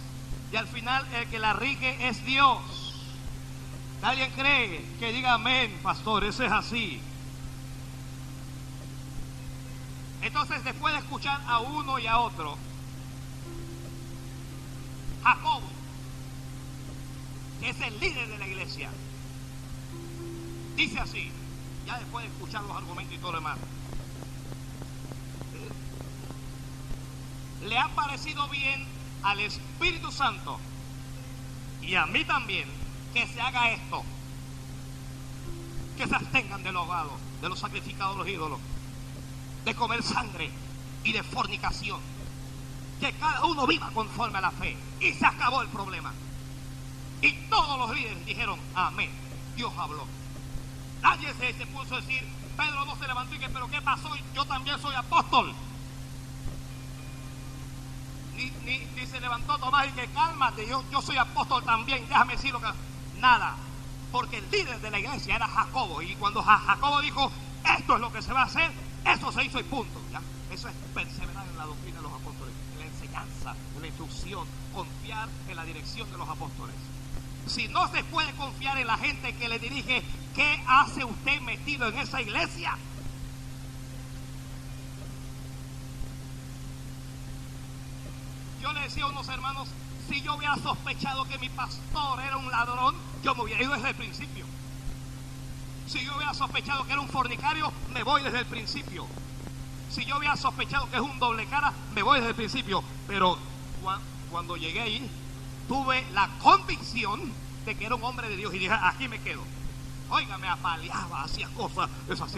[0.52, 2.60] y al final el que la rige es Dios.
[4.02, 6.24] ¿Alguien cree que diga amén, pastor?
[6.24, 7.00] Eso es así.
[10.22, 12.58] Entonces, después de escuchar a uno y a otro,
[15.22, 15.80] Jacobo
[17.60, 18.90] que es el líder de la iglesia.
[20.76, 21.30] Dice así,
[21.86, 23.58] ya después de escuchar los argumentos y todo lo demás.
[27.64, 28.86] Le ha parecido bien
[29.22, 30.58] al Espíritu Santo
[31.82, 32.68] y a mí también
[33.12, 34.02] que se haga esto.
[35.96, 38.58] Que se abstengan de los ahogados, de los sacrificados los ídolos,
[39.64, 40.50] de comer sangre
[41.04, 42.00] y de fornicación.
[43.00, 44.76] Que cada uno viva conforme a la fe.
[45.00, 46.12] Y se acabó el problema.
[47.22, 49.10] Y todos los líderes dijeron, amén.
[49.56, 50.06] Dios habló.
[51.02, 54.10] Nadie se, puso a decir, Pedro no se levantó y que, pero ¿qué pasó?
[54.34, 55.54] Yo también soy apóstol.
[58.64, 62.61] Ni, se levantó Tomás y que cálmate, yo, yo soy apóstol también, déjame decir lo
[62.61, 62.68] que...
[63.18, 63.55] Nada,
[64.11, 67.31] porque el líder de la iglesia era Jacobo y cuando Jacobo dijo,
[67.79, 68.70] esto es lo que se va a hacer,
[69.05, 70.00] eso se hizo y punto.
[70.11, 70.22] ¿ya?
[70.50, 75.29] Eso es perseverar en la doctrina de los apóstoles, la enseñanza, en la instrucción, confiar
[75.48, 76.74] en la dirección de los apóstoles.
[77.46, 80.03] Si no se puede confiar en la gente que le dirige,
[80.35, 82.76] ¿qué hace usted metido en esa iglesia?
[88.60, 89.68] Yo le decía a unos hermanos,
[90.08, 93.90] si yo hubiera sospechado que mi pastor era un ladrón, yo me hubiera ido desde
[93.90, 94.44] el principio.
[95.86, 99.06] Si yo hubiera sospechado que era un fornicario, me voy desde el principio.
[99.90, 102.84] Si yo hubiera sospechado que es un doble cara, me voy desde el principio.
[103.06, 103.38] Pero
[104.30, 105.10] cuando llegué ahí,
[105.66, 107.32] tuve la convicción
[107.64, 109.42] de que era un hombre de Dios y dije, aquí me quedo.
[110.10, 111.88] Oiga, me apaleaba, hacía cosas.
[112.08, 112.34] Eso es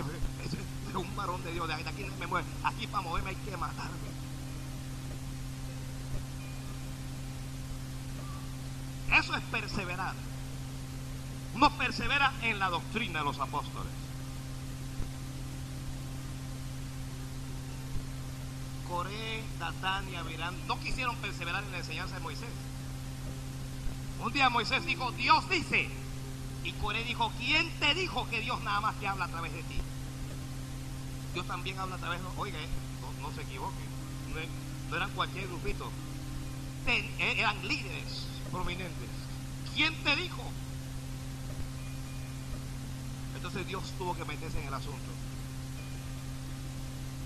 [0.94, 1.66] un varón de Dios.
[1.68, 2.46] De aquí me mueve.
[2.64, 4.11] Aquí para moverme hay que matarme.
[9.12, 10.14] Eso es perseverar.
[11.54, 13.92] Uno persevera en la doctrina de los apóstoles.
[18.88, 22.48] Coré, Datán y Abirán no quisieron perseverar en la enseñanza de Moisés.
[24.20, 25.90] Un día Moisés dijo, Dios dice.
[26.64, 29.62] Y Coré dijo, ¿quién te dijo que Dios nada más te habla a través de
[29.64, 29.76] ti?
[31.34, 32.26] Dios también habla a través de...
[32.36, 32.68] Oiga, eh,
[33.20, 33.82] no, se equivoque.
[34.90, 35.90] No, eran cualquier grupito.
[36.86, 39.08] Eh, eran líderes prominentes.
[39.74, 40.42] ¿Quién te dijo?
[43.34, 44.98] Entonces Dios tuvo que meterse en el asunto.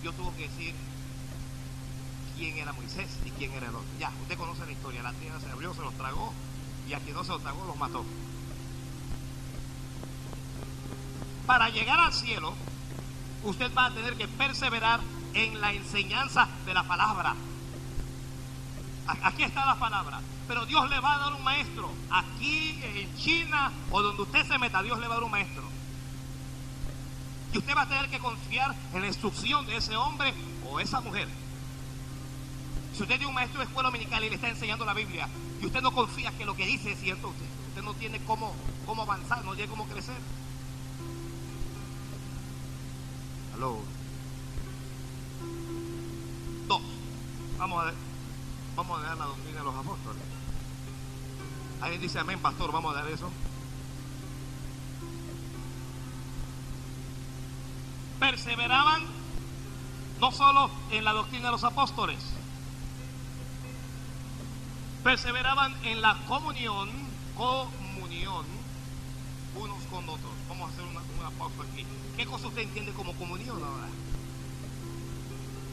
[0.00, 0.74] Dios tuvo que decir
[2.38, 3.88] quién era Moisés y quién era el otro.
[3.98, 5.02] Ya, usted conoce la historia.
[5.02, 6.32] La tierra se abrió, se los tragó
[6.88, 8.04] y a quien no se los tragó los mató.
[11.46, 12.54] Para llegar al cielo,
[13.44, 15.00] usted va a tener que perseverar
[15.34, 17.34] en la enseñanza de la palabra.
[19.06, 20.20] Aquí está la palabra.
[20.48, 21.90] Pero Dios le va a dar un maestro.
[22.10, 25.62] Aquí, en China o donde usted se meta, Dios le va a dar un maestro.
[27.52, 30.32] Y usted va a tener que confiar en la instrucción de ese hombre
[30.68, 31.28] o esa mujer.
[32.94, 35.28] Si usted tiene un maestro de escuela dominical y le está enseñando la Biblia
[35.60, 38.54] y usted no confía que lo que dice es cierto, usted, usted no tiene cómo,
[38.86, 40.16] cómo avanzar, no tiene cómo crecer.
[43.54, 43.80] Aló.
[46.68, 46.82] Dos.
[47.58, 47.92] Vamos a.
[48.76, 50.35] Vamos a dar la doctrina de los apóstoles.
[51.80, 53.30] Alguien dice amén, pastor, vamos a dar eso.
[58.18, 59.04] Perseveraban
[60.20, 62.18] no solo en la doctrina de los apóstoles,
[65.04, 66.88] perseveraban en la comunión,
[67.36, 68.44] comunión
[69.54, 70.32] unos con otros.
[70.48, 71.84] Vamos a hacer una, pausa aquí.
[72.16, 73.88] ¿Qué cosa usted entiende como comunión ahora?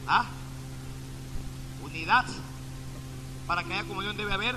[0.06, 0.26] ¿Ah?
[1.82, 2.26] Unidad.
[3.46, 4.56] Para que haya comunión debe haber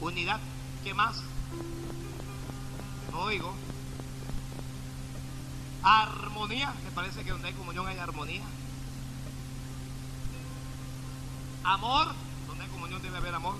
[0.00, 0.40] unidad.
[0.84, 1.22] ¿Qué más?
[3.12, 3.54] No oigo.
[5.82, 6.74] Armonía.
[6.84, 8.42] ¿Me parece que donde hay comunión hay armonía?
[11.64, 12.14] Amor
[12.76, 13.56] comunión debe haber amor.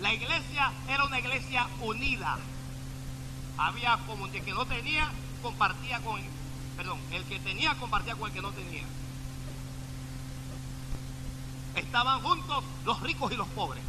[0.00, 2.38] La iglesia era una iglesia unida.
[3.56, 5.10] Había como el que no tenía,
[5.42, 6.20] compartía con,
[6.76, 8.84] perdón, el que tenía compartía con el que no tenía.
[11.80, 13.82] Estaban juntos los ricos y los pobres,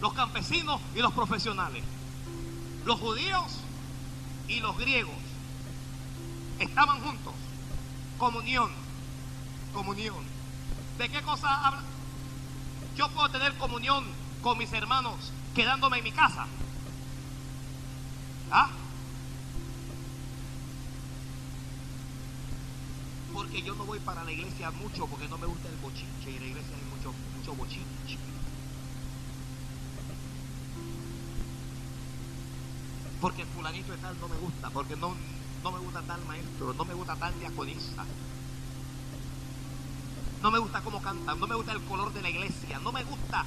[0.00, 1.84] los campesinos y los profesionales,
[2.86, 3.58] los judíos
[4.48, 5.14] y los griegos.
[6.58, 7.34] Estaban juntos.
[8.18, 8.70] Comunión,
[9.74, 10.24] comunión.
[10.96, 11.82] ¿De qué cosa habla?
[12.96, 14.04] Yo puedo tener comunión
[14.42, 16.46] con mis hermanos quedándome en mi casa.
[18.50, 18.70] ¿Ah?
[23.32, 26.36] Porque yo no voy para la iglesia mucho porque no me gusta el bochinche y
[26.36, 28.18] en la iglesia hay mucho, mucho bochinche.
[33.20, 35.14] Porque el fulanito de tal no me gusta, porque no,
[35.62, 38.04] no me gusta tal maestro, no me gusta tal diaconista.
[40.42, 43.04] No me gusta cómo cantan, no me gusta el color de la iglesia, no me
[43.04, 43.44] gusta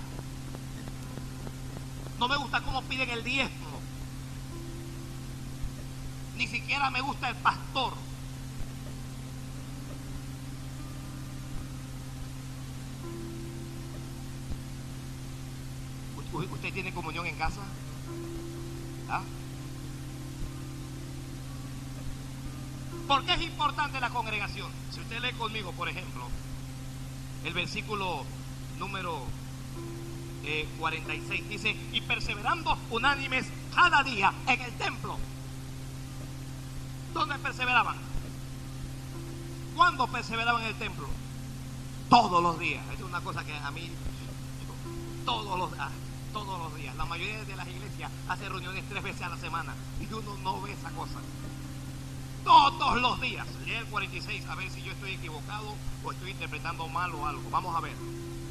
[2.19, 3.81] No me gusta cómo piden el diezmo.
[6.37, 7.93] Ni siquiera me gusta el pastor.
[16.33, 17.61] ¿Usted tiene comunión en casa?
[19.09, 19.21] ¿Ah?
[23.07, 24.71] ¿Por qué es importante la congregación?
[24.91, 26.27] Si usted lee conmigo, por ejemplo,
[27.43, 28.25] el versículo
[28.79, 29.23] número
[30.79, 35.17] 46 eh, dice, y perseverando unánimes cada día en el templo.
[37.13, 37.97] ¿Dónde perseveraban?
[39.75, 41.07] ¿Cuándo perseveraban en el templo?
[42.09, 42.83] Todos los días.
[42.93, 43.89] es una cosa que a mí,
[45.25, 46.02] todos los, días
[46.33, 46.95] todos los días.
[46.95, 50.61] La mayoría de las iglesias hace reuniones tres veces a la semana y uno no
[50.61, 51.19] ve esa cosa.
[52.43, 53.47] Todos los días.
[53.65, 57.49] Lee el 46 a ver si yo estoy equivocado o estoy interpretando mal o algo.
[57.51, 57.93] Vamos a ver.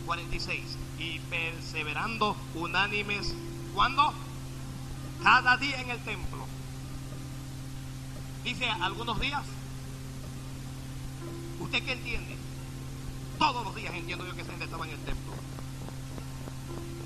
[0.07, 0.61] 46.
[0.99, 3.35] Y perseverando unánimes.
[3.75, 4.15] ¿Cuándo?
[5.23, 6.47] Cada día en el templo.
[8.45, 9.43] Dice algunos días.
[11.61, 12.37] ¿Usted qué entiende?
[13.39, 15.33] Todos los días entiendo yo que esa gente estaba en el templo.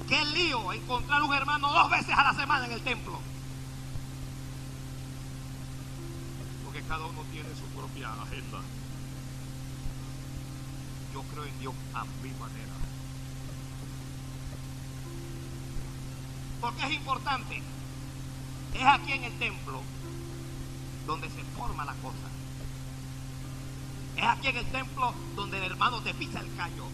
[0.09, 3.19] Qué lío encontrar un hermano dos veces a la semana en el templo.
[6.65, 8.61] Porque cada uno tiene su propia agenda.
[11.13, 12.73] Yo creo en Dios a mi manera.
[16.61, 17.63] Porque es importante.
[18.75, 19.83] Es aquí en el templo
[21.07, 22.29] donde se forma la cosa.
[24.17, 26.87] Es aquí en el templo donde el hermano te pisa el callo.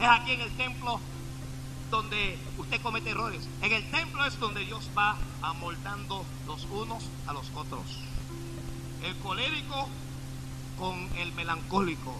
[0.00, 1.00] Es aquí en el templo
[1.90, 3.48] donde usted comete errores.
[3.62, 7.84] En el templo es donde Dios va amoldando los unos a los otros.
[9.02, 9.88] El colérico
[10.78, 12.14] con el melancólico.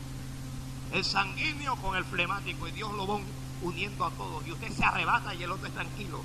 [0.92, 2.68] El sanguíneo con el flemático.
[2.68, 3.18] Y Dios lo va
[3.62, 4.46] uniendo a todos.
[4.46, 6.22] Y usted se arrebata y el otro es tranquilo.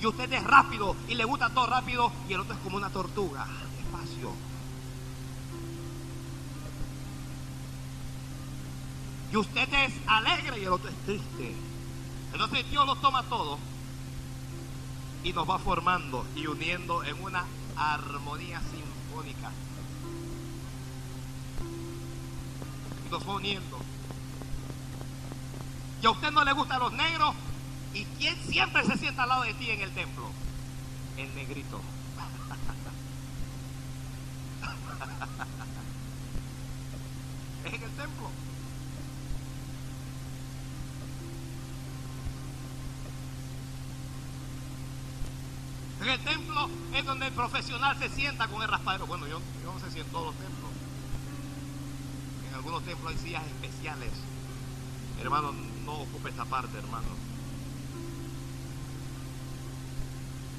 [0.00, 2.90] Y usted es rápido y le gusta todo rápido y el otro es como una
[2.90, 3.46] tortuga.
[3.76, 4.32] Despacio.
[9.32, 11.67] Y usted es alegre y el otro es triste.
[12.32, 13.58] Entonces Dios lo toma todo
[15.24, 17.44] y nos va formando y uniendo en una
[17.76, 19.50] armonía sinfónica.
[23.10, 23.78] Nos va uniendo.
[26.02, 27.34] Y a usted no le gustan los negros.
[27.94, 30.30] ¿Y quién siempre se sienta al lado de ti en el templo?
[31.16, 31.78] El negrito.
[37.64, 38.30] es en el templo.
[46.00, 49.06] En el templo es donde el profesional se sienta con el raspadero.
[49.06, 50.70] Bueno, yo, no sé si en todos los templos.
[52.48, 54.12] En algunos templos hay sillas especiales.
[55.20, 55.52] Hermano,
[55.86, 57.08] no ocupe esa parte, hermano.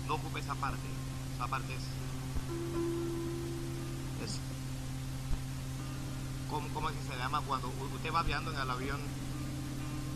[0.07, 0.87] No ocupe esa parte.
[1.35, 1.83] Esa parte es.
[4.31, 4.39] es
[6.49, 7.41] ¿cómo, ¿Cómo se llama?
[7.41, 8.99] Cuando usted va viajando en el avión.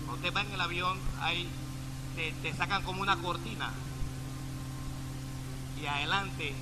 [0.08, 1.48] Cuando usted va en el avión, hay,
[2.16, 3.70] te, te sacan como una cortina
[5.88, 6.54] adelante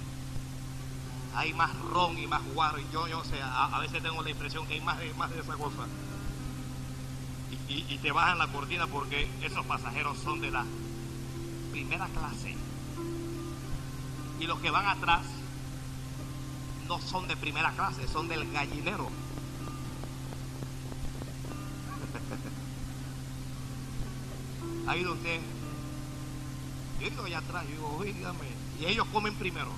[1.36, 2.80] hay más ron y más guaro.
[2.80, 5.40] Y yo, yo sé, a, veces tengo la impresión que hay más de, más de
[5.40, 5.88] esa cosa.
[7.70, 10.66] Y, y, te bajan la cortina porque esos pasajeros son de la
[11.72, 12.56] primera clase.
[14.40, 15.22] Y los que van atrás
[16.88, 19.10] no son de primera clase, son del gallinero.
[24.88, 25.40] ¿Ha ido usted?
[27.00, 29.70] Yo he ido allá atrás, yo digo, oígame, y ellos comen primero.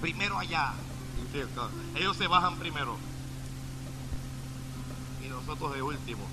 [0.00, 0.72] Primero allá.
[1.94, 2.96] Ellos se bajan primero.
[5.24, 6.26] Y nosotros de último.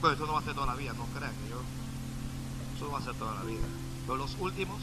[0.00, 1.60] Pues eso no va a ser toda la vida, no crean que yo.
[2.76, 3.66] Eso no va a ser toda la vida.
[4.06, 4.82] Pero los últimos.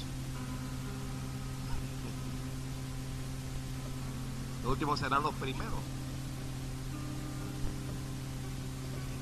[4.64, 5.80] Los últimos serán los primeros.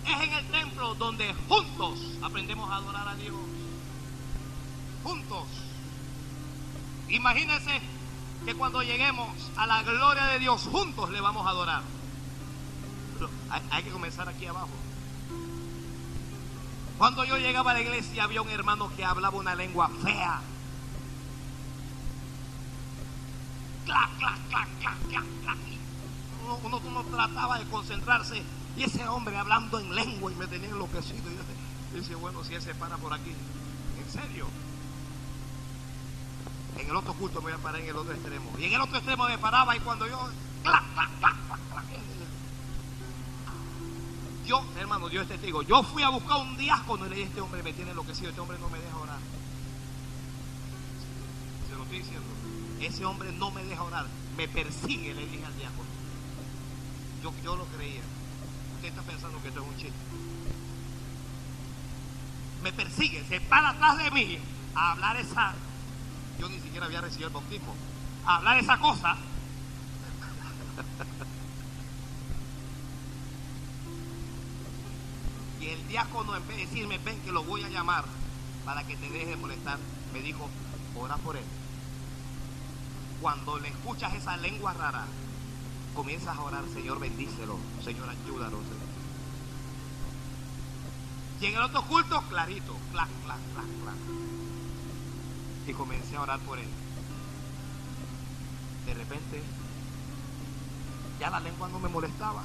[0.08, 0.46] Es en el
[0.98, 3.36] donde juntos aprendemos a adorar a Dios
[5.04, 5.46] juntos.
[7.10, 7.82] Imagínense
[8.46, 11.84] que cuando lleguemos a la gloria de Dios juntos le vamos a adorar.
[13.72, 14.70] hay, que comenzar aquí abajo.
[16.98, 20.42] Cuando yo llegaba a la iglesia había un hermano que hablaba una lengua fea.
[23.86, 25.58] Clac, clac, clac, clac, clac,
[26.64, 28.44] uno, trataba de concentrarse
[28.80, 31.30] y ese hombre hablando en lengua y me tenía enloquecido.
[31.92, 34.48] Y decía, bueno, si él se para por aquí, en serio.
[36.78, 38.50] En el otro culto me voy a parar en el otro extremo.
[38.58, 40.30] Y en el otro extremo me paraba y cuando yo...
[44.46, 45.62] Yo, hermano, Dios es testigo.
[45.62, 48.40] Yo fui a buscar un diácono y le dije, este hombre me tiene enloquecido, este
[48.40, 49.20] hombre no me deja orar.
[51.70, 52.28] Se lo estoy diciendo.
[52.80, 54.06] Ese hombre no me deja orar,
[54.38, 55.90] me persigue, le dije al diácono.
[57.22, 58.02] Yo, yo lo creía.
[58.80, 60.00] Usted está pensando que esto es un chiste.
[62.64, 64.40] Me persigue, se para atrás de mí
[64.74, 65.54] a hablar esa.
[66.40, 67.76] Yo ni siquiera había recibido el bautismo.
[68.26, 69.18] Hablar esa cosa.
[75.60, 78.06] Y el diácono, en vez de decirme, ven que lo voy a llamar
[78.64, 79.78] para que te deje de molestar,
[80.14, 80.50] me dijo,
[80.96, 81.44] ora por él.
[83.22, 85.06] Cuando le escuchas esa lengua rara,
[85.96, 88.58] comienzas a orar, Señor, bendícelo, Señor, ayúdalo.
[88.58, 88.90] Señor.
[91.42, 93.96] Y en el otro culto, clarito, clac, clac, clac, clac.
[95.68, 96.68] Y comencé a orar por él.
[98.86, 99.42] De repente,
[101.20, 102.44] ya la lengua no me molestaba.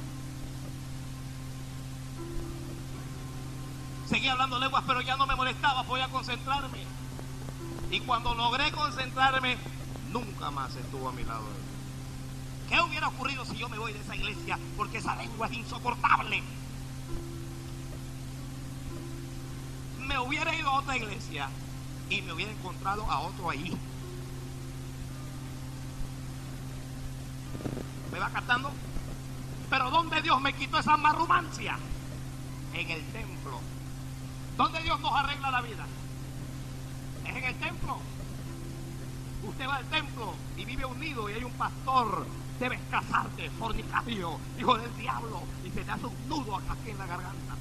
[4.07, 6.83] Seguía hablando lenguas, pero ya no me molestaba, podía concentrarme.
[7.89, 9.57] Y cuando logré concentrarme,
[10.11, 11.64] nunca más estuvo a mi lado él.
[12.69, 14.57] ¿Qué hubiera ocurrido si yo me voy de esa iglesia?
[14.75, 16.41] Porque esa lengua es insoportable.
[19.99, 21.49] Me hubiera ido a otra iglesia
[22.09, 23.77] y me hubiera encontrado a otro ahí.
[28.11, 28.71] ¿Me va captando?
[29.69, 31.77] Pero ¿dónde Dios me quitó esa marrumancia?
[32.73, 33.59] En el templo.
[34.57, 35.85] ¿Dónde Dios nos arregla la vida?
[37.25, 37.99] Es en el templo.
[39.43, 42.25] Usted va al templo y vive unido y hay un pastor.
[42.59, 45.41] Debes casarte, fornicario, hijo del diablo.
[45.65, 47.55] Y se te hace un nudo aquí en la garganta.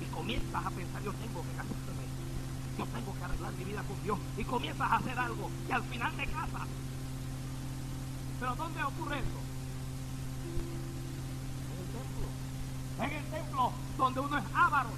[0.00, 2.06] Y comienzas a pensar, yo tengo que casarme.
[2.78, 4.18] Yo tengo que arreglar mi vida con Dios.
[4.36, 5.50] Y comienzas a hacer algo.
[5.68, 6.68] Y al final te casas.
[8.40, 9.40] Pero ¿dónde ocurre eso?
[11.74, 13.04] En el templo.
[13.04, 14.90] En el templo donde uno es avaro.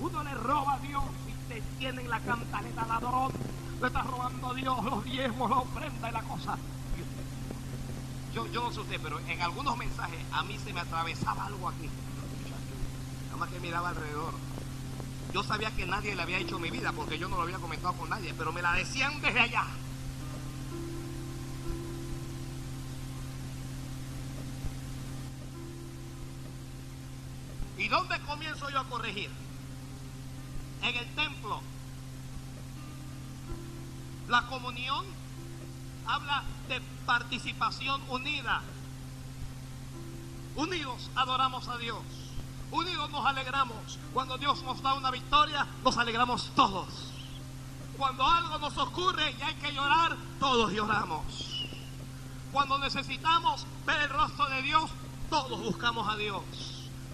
[0.00, 3.32] Uno le roba a Dios y te tiene en la cantaleta ladrón.
[3.80, 6.58] Le está robando a Dios los diezmos, la ofrenda y la cosa.
[8.34, 11.68] Yo, yo no sé usted, pero en algunos mensajes a mí se me atravesaba algo
[11.68, 11.88] aquí.
[13.26, 14.34] Nada más que miraba alrededor.
[15.32, 17.94] Yo sabía que nadie le había hecho mi vida porque yo no lo había comentado
[17.94, 19.64] con nadie, pero me la decían desde allá.
[27.76, 29.30] ¿Y dónde comienzo yo a corregir?
[30.82, 31.62] En el templo.
[34.28, 35.06] La comunión
[36.06, 38.60] habla de participación unida.
[40.54, 42.02] Unidos adoramos a Dios.
[42.70, 43.98] Unidos nos alegramos.
[44.12, 46.88] Cuando Dios nos da una victoria, nos alegramos todos.
[47.96, 51.64] Cuando algo nos ocurre y hay que llorar, todos lloramos.
[52.52, 54.90] Cuando necesitamos ver el rostro de Dios,
[55.30, 56.42] todos buscamos a Dios.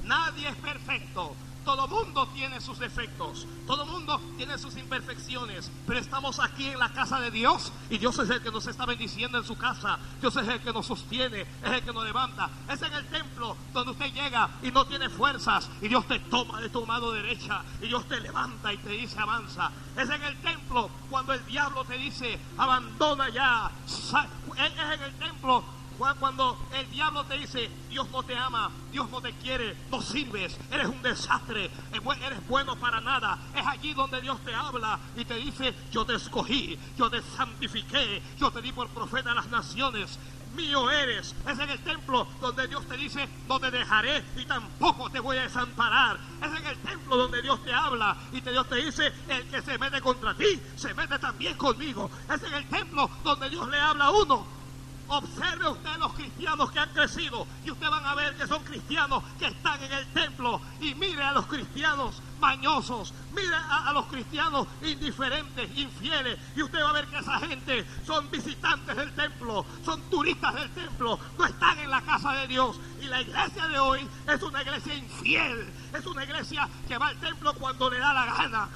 [0.03, 1.35] Nadie es perfecto.
[1.65, 6.93] Todo mundo tiene sus defectos, todo mundo tiene sus imperfecciones, pero estamos aquí en la
[6.93, 10.37] casa de Dios y Dios es el que nos está bendiciendo en su casa, Dios
[10.37, 12.51] es el que nos sostiene, es el que nos levanta.
[12.71, 16.61] Es en el templo donde usted llega y no tiene fuerzas y Dios te toma
[16.61, 19.71] de tu mano derecha y Dios te levanta y te dice avanza.
[19.97, 23.71] Es en el templo cuando el diablo te dice abandona ya.
[23.87, 25.65] Es en el templo
[25.99, 30.59] cuando el diablo te dice, Dios no te ama, Dios no te quiere, no sirves,
[30.71, 33.39] eres un desastre, eres bueno para nada.
[33.55, 38.23] Es allí donde Dios te habla y te dice, yo te escogí, yo te santifiqué,
[38.39, 40.19] yo te di por profeta a las naciones.
[40.55, 41.35] Mío eres.
[41.49, 45.37] Es en el templo donde Dios te dice, no te dejaré y tampoco te voy
[45.37, 46.17] a desamparar.
[46.41, 49.79] Es en el templo donde Dios te habla y Dios te dice, el que se
[49.79, 52.09] mete contra ti, se mete también conmigo.
[52.33, 54.64] Es en el templo donde Dios le habla a uno
[55.09, 59.23] Observe usted los cristianos que han crecido y usted van a ver que son cristianos
[59.39, 60.61] que están en el templo.
[60.81, 66.39] Y mire a los cristianos mañosos, mire a, los cristianos indiferentes, infieles.
[66.57, 70.71] Y usted va a ver que esa gente son visitantes del templo, son turistas del
[70.71, 72.79] templo, no están en la casa de Dios.
[73.01, 77.17] Y la iglesia de hoy es una iglesia infiel, es una iglesia que va al
[77.21, 78.69] templo cuando le da la gana,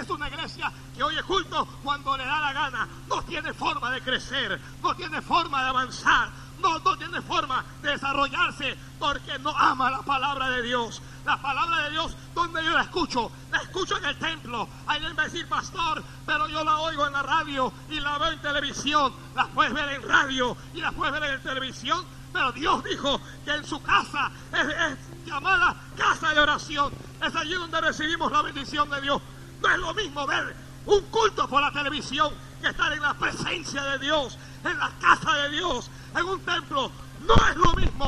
[0.00, 4.00] es una iglesia que oye culto cuando le da la gana, no tiene forma de
[4.02, 6.30] crecer, no tiene forma de avanzar,
[6.60, 11.02] no, no tiene forma de desarrollarse porque no ama la palabra de Dios.
[11.24, 14.68] La palabra de Dios, donde yo la escucho, la escucho en el templo.
[14.86, 18.32] Alguien va a decir, pastor, pero yo la oigo en la radio y la veo
[18.32, 19.12] en televisión.
[19.34, 22.04] La puedes ver en radio y la puedes ver en televisión.
[22.32, 26.92] Pero Dios dijo que en su casa es, es llamada casa de oración.
[27.22, 29.20] Es allí donde recibimos la bendición de Dios.
[29.60, 30.56] No es lo mismo ver
[30.86, 35.34] un culto por la televisión que estar en la presencia de Dios, en la casa
[35.42, 36.90] de Dios, en un templo.
[37.26, 38.06] No es lo mismo.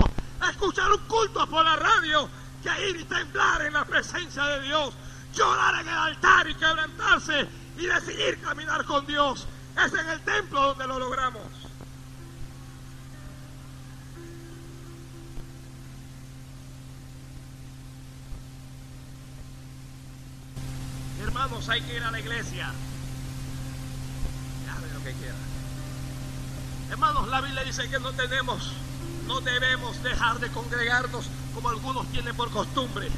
[0.48, 2.28] escuchar un culto por la radio
[2.62, 4.94] que ir y temblar en la presencia de Dios,
[5.34, 9.46] llorar en el altar y quebrantarse y decidir caminar con Dios.
[9.84, 11.42] Es en el templo donde lo logramos.
[21.22, 22.72] Hermanos, hay que ir a la iglesia.
[24.66, 25.41] Ya lo que.
[26.92, 28.70] Hermanos, la Biblia dice que no tenemos,
[29.26, 31.24] no debemos dejar de congregarnos
[31.54, 33.08] como algunos tienen por costumbre.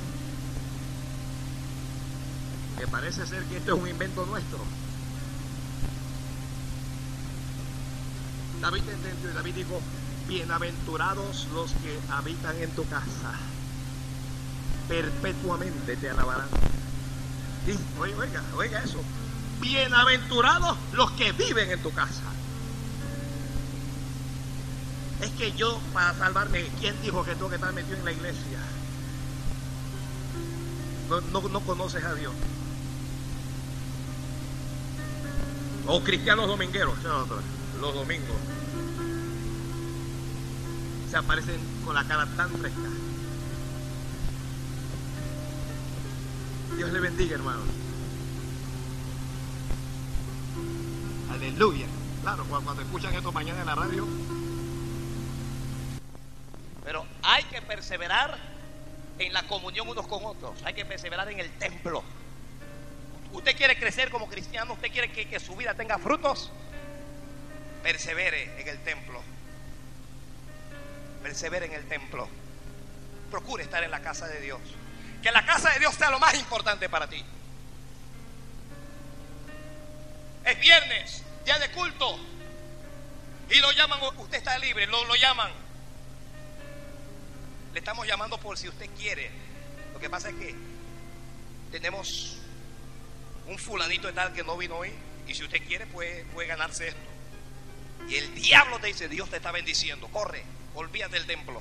[2.79, 4.59] Que parece ser que esto es un invento nuestro.
[8.61, 9.81] David entendió y David dijo,
[10.29, 13.33] bienaventurados los que habitan en tu casa,
[14.87, 16.47] perpetuamente te alabarán.
[17.99, 19.03] Oiga, oiga, oiga eso,
[19.61, 22.23] bienaventurados los que viven en tu casa.
[25.21, 28.59] Es que yo, para salvarme, ¿quién dijo que tengo que estar metido en la iglesia?
[31.09, 32.33] No, no, conoces a Dios.
[35.87, 36.95] O cristianos domingueros,
[37.81, 38.37] los domingos.
[41.11, 42.89] Se aparecen con la cara tan fresca.
[46.77, 47.61] Dios le bendiga, hermano.
[51.31, 51.87] Aleluya.
[52.23, 54.07] Claro, cuando, escuchan esto mañana en la radio.
[56.85, 58.39] Pero hay que perseverar
[59.19, 60.63] en la comunión unos con otros.
[60.65, 62.05] Hay que perseverar en el templo.
[63.33, 66.53] Usted quiere crecer como cristiano, usted quiere que, su vida tenga frutos.
[67.83, 69.23] Persevere en el templo.
[71.23, 72.29] Persevere en el templo.
[73.31, 74.61] Procure estar en la casa de Dios.
[75.23, 77.25] Que la casa de Dios sea lo más importante para ti.
[80.45, 82.19] Es viernes, día de culto.
[83.51, 85.64] Y lo llaman, usted está libre, lo, lo llaman.
[87.75, 89.31] Le estamos llamando por si usted quiere.
[89.93, 90.55] Lo que pasa es que
[91.71, 92.39] tenemos
[93.47, 94.93] un fulanito de tal que no vino hoy.
[95.27, 97.01] Y si usted quiere, puede, puede ganarse esto.
[98.09, 100.09] Y el diablo te dice, Dios te está bendiciendo.
[100.09, 100.45] Corre,
[100.75, 101.61] olvídate del templo.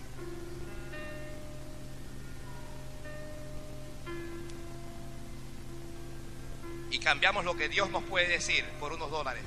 [6.93, 9.41] y cambiamos lo que Dios nos puede decir por unos dólares.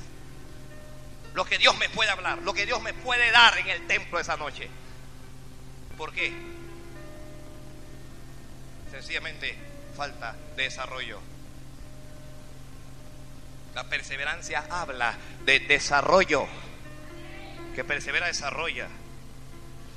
[1.32, 4.18] Lo que Dios me puede hablar, lo que Dios me puede dar en el templo
[4.18, 4.68] esa noche.
[5.96, 6.32] ¿Por qué?
[8.96, 9.54] Sencillamente
[9.94, 11.20] falta de desarrollo.
[13.74, 16.46] La perseverancia habla de desarrollo.
[17.74, 18.88] Que persevera, desarrolla.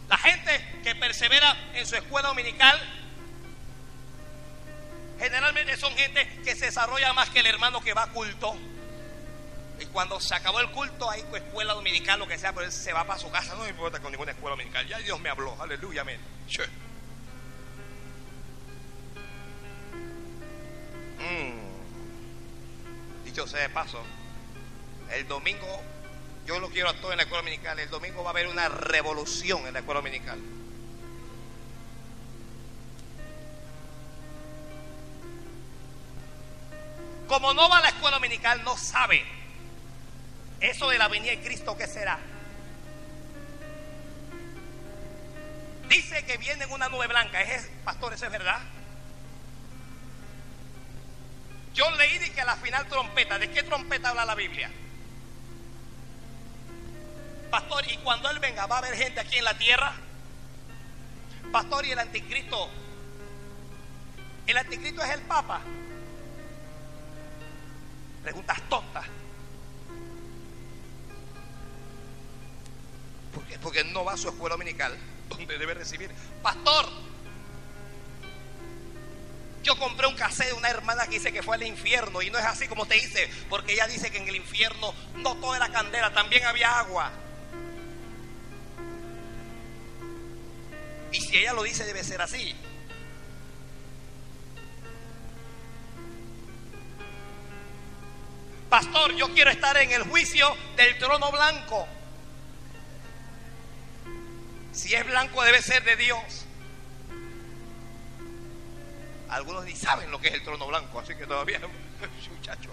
[0.10, 2.78] La gente que persevera en su escuela dominical
[5.18, 8.56] Generalmente son gente que se desarrolla más que el hermano que va a culto.
[9.80, 12.94] Y cuando se acabó el culto, hay escuela dominical, lo que sea, pero él se
[12.94, 13.56] va para su casa.
[13.56, 14.88] No me importa con ninguna escuela dominical.
[14.88, 15.56] Ya Dios me habló.
[15.62, 16.20] Aleluya, amén.
[21.20, 21.54] Mm.
[23.26, 24.02] Dicho sea de paso,
[25.12, 25.82] el domingo,
[26.46, 27.80] yo lo quiero a todo en la escuela dominical.
[27.80, 30.40] El domingo va a haber una revolución en la escuela dominical.
[37.28, 39.24] Como no va a la escuela dominical, no sabe
[40.60, 42.20] eso de la venida de Cristo, ¿qué será?
[45.88, 47.42] Dice que viene en una nube blanca.
[47.42, 48.60] ¿Es, pastor, eso es verdad?
[51.74, 53.38] Yo leí que a la final trompeta.
[53.38, 54.70] ¿De qué trompeta habla la Biblia?
[57.50, 59.94] Pastor, y cuando Él venga, ¿va a haber gente aquí en la tierra?
[61.52, 62.70] Pastor, y el anticristo.
[64.46, 65.62] El anticristo es el Papa.
[68.24, 69.06] Preguntas tontas.
[73.34, 73.58] ¿Por qué?
[73.60, 74.96] Porque no va a su escuela dominical
[75.30, 76.12] donde debe recibir.
[76.42, 76.88] Pastor,
[79.70, 82.40] yo compré un cassette de una hermana que dice que fue al infierno y no
[82.40, 85.70] es así como te dice, porque ella dice que en el infierno no todo era
[85.70, 87.12] candela, también había agua.
[91.12, 92.56] Y si ella lo dice debe ser así.
[98.72, 101.88] Pastor, yo quiero estar en el juicio del trono blanco.
[104.72, 106.48] Si es blanco debe ser de Dios.
[109.30, 111.60] Algunos ni saben lo que es el trono blanco, así que todavía,
[112.32, 112.72] muchachos.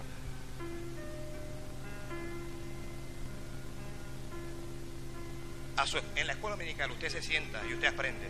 [6.15, 8.27] en la escuela dominical usted se sienta y usted aprende.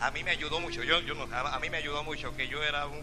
[0.00, 2.86] A mí me ayudó mucho, yo, yo a, mí me ayudó mucho que yo era
[2.86, 3.02] un,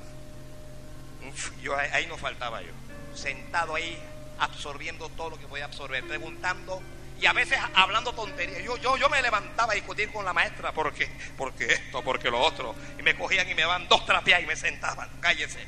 [1.62, 2.72] yo ahí no faltaba yo
[3.16, 3.98] sentado ahí
[4.40, 6.82] absorbiendo todo lo que podía absorber, preguntando
[7.20, 8.64] Y a veces hablando tonterías.
[8.64, 12.40] Yo, yo, yo me levantaba a discutir con la maestra porque, porque esto, porque lo
[12.40, 12.76] otro.
[13.00, 15.10] Y me cogían y me daban dos trapeas y me sentaban.
[15.20, 15.66] Cállese.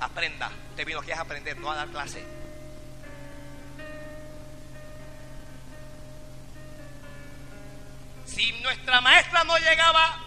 [0.00, 0.50] Aprenda.
[0.70, 2.24] Usted vino aquí a aprender, no a dar clase.
[8.26, 10.18] Si nuestra maestra no llegaba,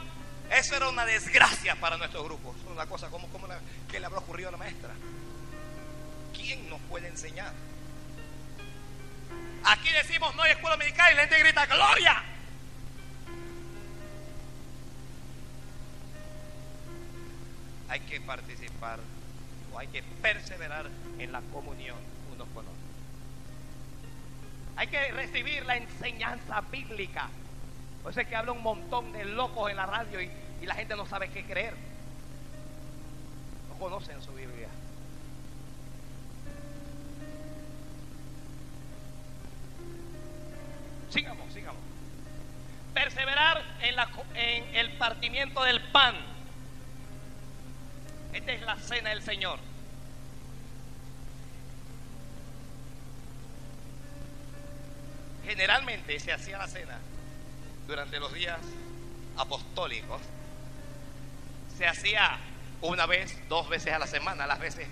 [0.51, 2.53] eso era una desgracia para nuestro grupo.
[2.73, 3.47] Una cosa como, como
[3.89, 4.91] ¿qué le habrá ocurrido a la maestra?
[6.33, 7.53] ¿Quién nos puede enseñar?
[9.63, 12.23] Aquí decimos no hay escuela medical y la gente grita ¡Gloria!
[17.89, 18.99] Hay que participar
[19.71, 21.97] o hay que perseverar en la comunión
[22.33, 22.77] unos con otros.
[24.75, 27.29] Hay que recibir la enseñanza bíblica
[28.03, 30.29] por eso es que habla un montón de locos en la radio y,
[30.61, 31.73] y la gente no sabe qué creer.
[33.83, 34.69] No conocen su Biblia.
[41.09, 41.81] Sigamos, sigamos.
[42.93, 46.15] Perseverar en el partimiento del pan.
[48.31, 49.59] Esta es la cena del Señor.
[55.45, 56.99] Generalmente se hacía la cena
[57.85, 58.61] durante los días
[59.35, 60.21] apostólicos
[61.77, 62.37] se hacía
[62.83, 64.87] una vez, dos veces a la semana, las veces.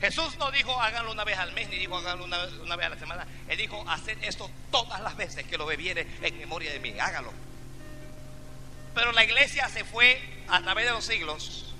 [0.00, 2.98] Jesús no dijo háganlo una vez al mes, ni dijo háganlo una, vez a la
[2.98, 3.26] semana.
[3.48, 7.32] Él dijo hacer esto todas las veces que lo bebiere en memoria de mí, hágalo.
[8.94, 11.74] Pero la iglesia se fue a través de los siglos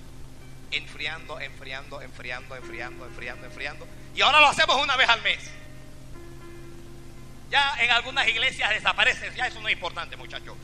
[0.71, 3.87] enfriando, enfriando, enfriando, enfriando, enfriando, enfriando.
[4.15, 5.51] Y ahora lo hacemos una vez al mes.
[7.51, 10.57] Ya en algunas iglesias desaparece, ya eso no es importante, muchachos.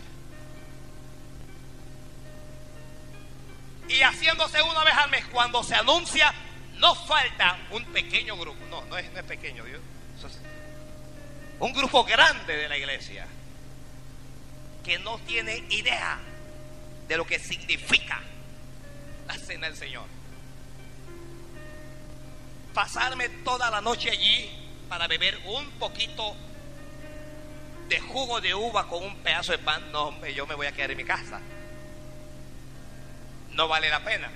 [3.89, 6.33] Y haciéndose una vez al mes, cuando se anuncia,
[6.79, 9.81] no falta un pequeño grupo, no, no es, pequeño, Dios.
[11.59, 13.27] un grupo grande de la iglesia
[14.85, 16.19] que no tiene idea
[17.09, 18.21] de lo que significa
[19.27, 20.05] la cena del Señor.
[22.75, 24.51] Pasarme toda la noche allí
[24.89, 26.37] para beber un poquito
[27.89, 30.73] de jugo de uva con un pedazo de pan, no, hombre, yo me voy a
[30.73, 31.41] quedar en mi casa.
[33.57, 34.31] No vale la pena.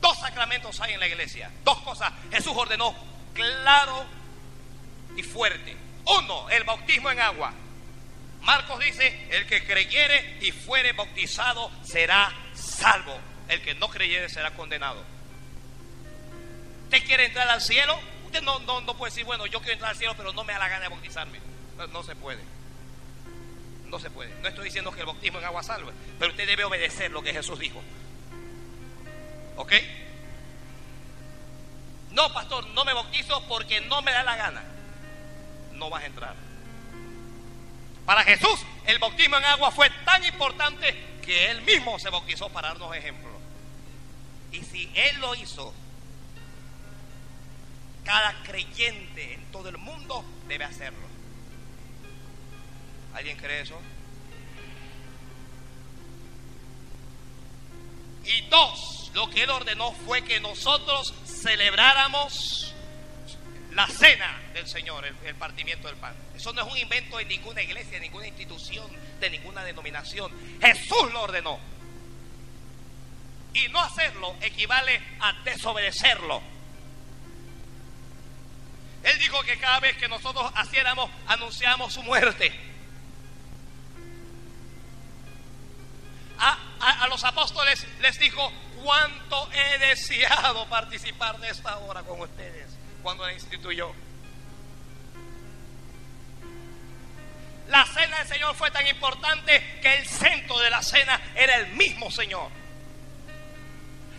[0.00, 1.50] Dos sacramentos hay en la iglesia.
[1.64, 2.12] Dos cosas.
[2.30, 2.94] Jesús ordenó
[3.32, 4.04] claro
[5.16, 5.76] y fuerte.
[6.04, 7.52] Uno, el bautismo en agua.
[8.42, 13.18] Marcos dice, el que creyere y fuere bautizado será salvo.
[13.48, 15.02] El que no creyere será condenado.
[16.84, 17.98] ¿Usted quiere entrar al cielo?
[18.42, 20.68] no, no, puede decir, bueno, yo quiero entrar al cielo, pero no me da la
[20.68, 21.38] gana de bautizarme.
[21.92, 22.42] No, se puede.
[23.92, 24.34] No se puede.
[24.40, 27.34] No estoy diciendo que el bautismo en agua salve, pero usted debe obedecer lo que
[27.34, 27.82] Jesús dijo.
[29.56, 29.72] ¿Ok?
[32.12, 34.62] No, pastor, no me bautizo porque no me da la gana.
[35.74, 36.34] No vas a entrar.
[38.06, 42.68] Para Jesús, el bautismo en agua fue tan importante que Él mismo se bautizó para
[42.68, 43.30] darnos ejemplo.
[44.52, 45.74] Y si Él lo hizo,
[48.04, 51.11] cada creyente en todo el mundo debe hacerlo.
[53.14, 53.78] ¿Alguien cree eso?
[58.24, 62.74] Y dos, lo que él ordenó fue que nosotros celebráramos
[63.72, 66.14] la cena del Señor, el, partimiento del pan.
[66.36, 70.30] Eso no es un invento de ninguna iglesia, de ninguna institución, de ninguna denominación.
[70.60, 71.58] Jesús lo ordenó.
[73.54, 76.42] Y no hacerlo equivale a desobedecerlo.
[79.02, 82.71] Él dijo que cada vez que nosotros haciéramos, anunciamos su muerte.
[86.44, 92.68] A, los apóstoles les dijo, cuánto he deseado participar de esta hora con ustedes
[93.02, 93.92] cuando la instituyó.
[97.68, 101.68] La cena del Señor fue tan importante que el centro de la cena era el
[101.74, 102.50] mismo Señor.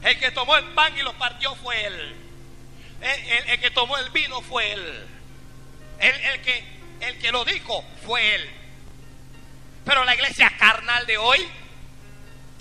[0.01, 2.23] El que tomó el pan y lo partió fue Él
[3.03, 5.07] el, que tomó el vino fue él.
[5.99, 6.63] El, que,
[7.01, 8.49] el que lo dijo fue él.
[9.85, 11.45] Pero la iglesia carnal de hoy,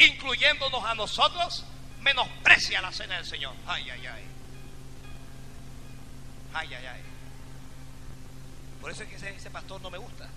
[0.07, 1.65] incluyéndonos a nosotros,
[2.01, 3.55] menosprecia la cena del Señor.
[3.67, 4.25] Ay, ay, ay.
[6.55, 7.01] Ay, ay, ay.
[8.81, 10.29] Por eso es que ese pastor no me gusta.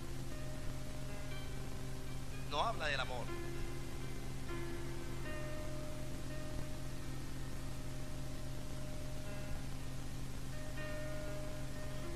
[2.50, 3.26] No habla del amor.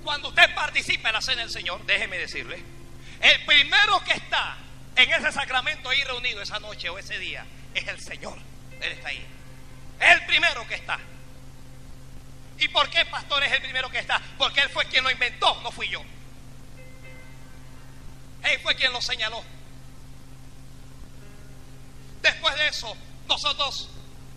[0.10, 2.64] cuando usted participa en la cena del Señor, déjeme decirle,
[3.22, 3.99] el primero
[5.04, 8.38] en ese sacramento ahí reunido esa noche o ese día es el Señor.
[8.82, 9.26] Él está ahí.
[10.00, 11.00] El primero que está.
[12.58, 14.22] ¿Y por qué pastor es el primero que está?
[14.38, 16.04] Porque Él fue quien lo inventó, no fui yo.
[18.44, 19.44] Él fue quien lo señaló.
[22.22, 22.96] Después de eso,
[23.28, 23.90] nosotros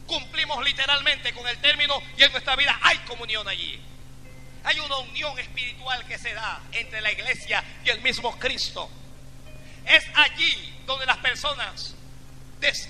[0.07, 3.81] cumplimos literalmente con el término y en nuestra vida hay comunión allí.
[4.65, 8.89] Hay una unión espiritual que se da entre la iglesia y el mismo Cristo.
[9.87, 11.95] Es allí donde las personas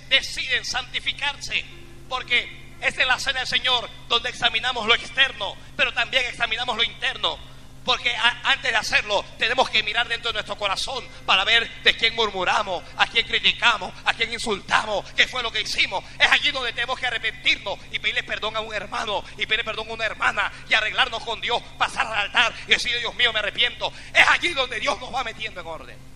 [0.08, 1.64] deciden santificarse,
[2.08, 6.82] porque es en la cena del Señor donde examinamos lo externo, pero también examinamos lo
[6.82, 7.52] interno.
[7.84, 12.14] Porque antes de hacerlo tenemos que mirar dentro de nuestro corazón para ver de quién
[12.14, 16.04] murmuramos, a quién criticamos, a quién insultamos, qué fue lo que hicimos.
[16.16, 19.88] Es allí donde tenemos que arrepentirnos y pedirle perdón a un hermano y pedirle perdón
[19.90, 23.40] a una hermana y arreglarnos con Dios, pasar al altar y decir, Dios mío, me
[23.40, 23.92] arrepiento.
[24.14, 26.11] Es allí donde Dios nos va metiendo en orden.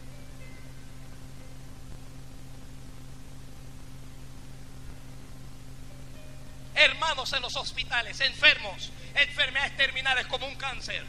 [6.77, 11.05] Hermanos en los hospitales, enfermos, enfermedades terminales como un cáncer.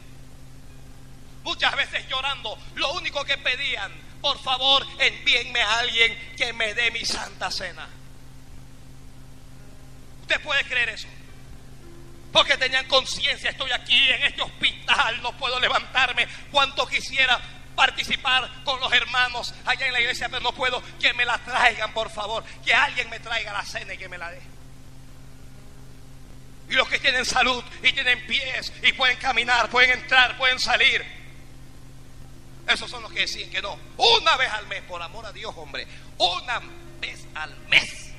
[1.42, 6.90] Muchas veces llorando, lo único que pedían, por favor, envíenme a alguien que me dé
[6.90, 7.88] mi santa cena.
[10.22, 11.08] ¿Usted puede creer eso?
[12.32, 16.28] Porque tenían conciencia, estoy aquí en este hospital, no puedo levantarme.
[16.50, 17.40] Cuanto quisiera
[17.74, 20.82] participar con los hermanos allá en la iglesia, pero no puedo.
[21.00, 22.44] Que me la traigan, por favor.
[22.64, 24.57] Que alguien me traiga la cena y que me la dé.
[26.70, 31.04] Y los que tienen salud y tienen pies y pueden caminar, pueden entrar, pueden salir.
[32.66, 33.78] Esos son los que deciden que no.
[33.96, 35.86] Una vez al mes, por amor a Dios, hombre.
[36.18, 36.60] Una
[37.00, 38.12] vez al mes.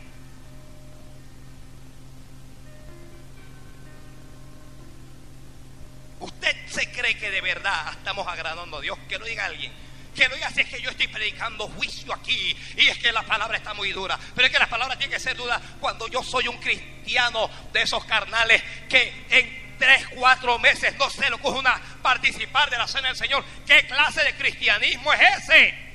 [6.19, 8.97] ¿Usted se cree que de verdad estamos agradando a Dios?
[9.07, 9.71] Que lo diga alguien
[10.19, 13.23] que lo diga si es que yo estoy predicando juicio aquí y es que la
[13.23, 14.19] palabra está muy dura.
[14.35, 17.83] Pero es que la palabra tiene que ser dura cuando yo soy un cristiano de
[17.83, 22.85] esos carnales que en tres, cuatro meses no se lo coge una participar de la
[22.85, 23.45] cena del Señor.
[23.65, 25.89] ¿Qué clase de cristianismo es ese?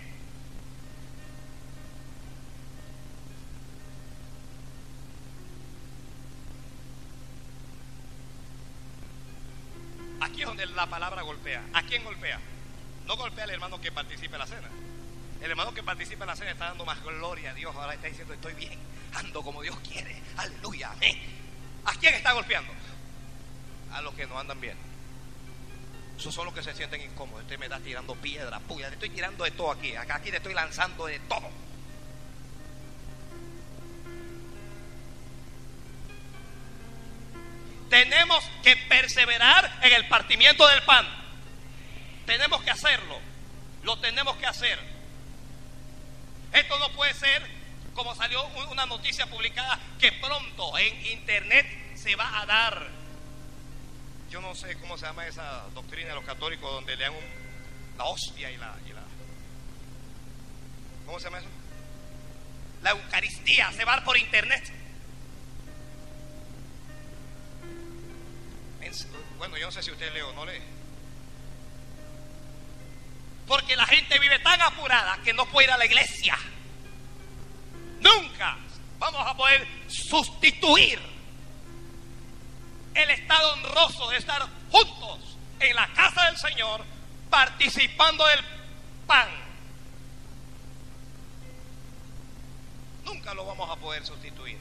[10.22, 11.62] Aquí es donde la palabra golpea.
[11.74, 12.40] ¿A quién golpea?
[13.06, 14.68] No golpea al hermano que participe en la cena.
[15.40, 17.74] El hermano que participa en la cena está dando más gloria a Dios.
[17.76, 18.78] Ahora está diciendo, estoy bien,
[19.14, 20.22] ando como Dios quiere.
[20.36, 21.18] Aleluya, amén.
[21.84, 22.72] ¿A quién está golpeando?
[23.92, 24.76] A los que no andan bien.
[26.16, 27.42] Esos son los que se sienten incómodos.
[27.42, 28.88] Usted me está tirando piedra, puya.
[28.88, 29.94] Le estoy tirando de todo aquí.
[29.96, 31.50] Acá aquí le estoy lanzando de todo.
[37.90, 41.23] Tenemos que perseverar en el partimiento del pan.
[42.26, 43.18] Tenemos que hacerlo.
[43.82, 44.78] Lo tenemos que hacer.
[46.52, 47.42] Esto no puede ser
[47.94, 51.66] como salió una noticia publicada que pronto en internet
[51.96, 52.88] se va a dar.
[54.30, 57.14] Yo no sé cómo se llama esa doctrina de los católicos donde le dan
[57.96, 59.02] la hostia y la, y la...
[61.06, 61.48] ¿Cómo se llama eso?
[62.82, 64.72] La Eucaristía se va a dar por internet.
[69.38, 70.60] Bueno, yo no sé si usted lee o no lee.
[73.46, 76.36] Porque la gente vive tan apurada que no puede ir a la iglesia.
[78.00, 78.56] Nunca
[78.98, 80.98] vamos a poder sustituir
[82.94, 86.84] el estado honroso de estar juntos en la casa del Señor
[87.28, 88.40] participando del
[89.06, 89.28] pan.
[93.04, 94.58] Nunca lo vamos a poder sustituir.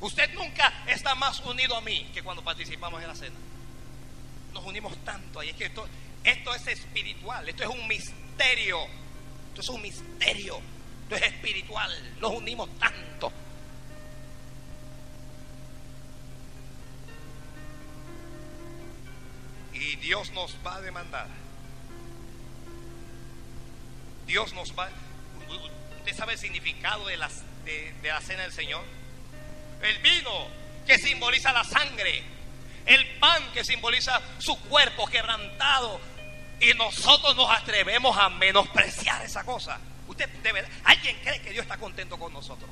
[0.00, 3.36] Usted nunca está más unido a mí que cuando participamos en la cena
[4.52, 5.42] nos unimos tanto.
[5.42, 5.86] Y es que esto,
[6.24, 8.78] esto es espiritual, esto es un misterio.
[9.48, 10.60] Esto es un misterio.
[11.02, 11.90] Esto es espiritual.
[12.20, 13.32] Nos unimos tanto.
[19.72, 21.26] Y Dios nos va a demandar.
[24.26, 24.88] Dios nos va.
[25.98, 27.16] ¿Usted sabe el significado de,
[27.64, 28.84] de, de la cena del Señor?
[29.82, 30.46] El vino
[30.86, 32.22] que simboliza la sangre
[32.90, 36.00] el pan que simboliza su cuerpo quebrantado.
[36.60, 39.78] Y nosotros nos atrevemos a menospreciar esa cosa.
[40.08, 42.68] Usted debe, ¿Alguien cree que Dios está contento con nosotros?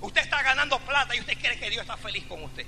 [0.00, 2.66] Usted está ganando plata y usted cree que Dios está feliz con usted.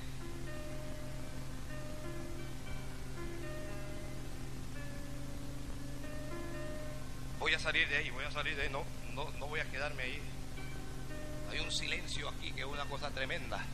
[7.39, 8.85] Voy a salir de ahí, voy a salir de ahí, no,
[9.15, 10.21] no, no voy a quedarme ahí.
[11.51, 13.65] Hay un silencio aquí que es una cosa tremenda.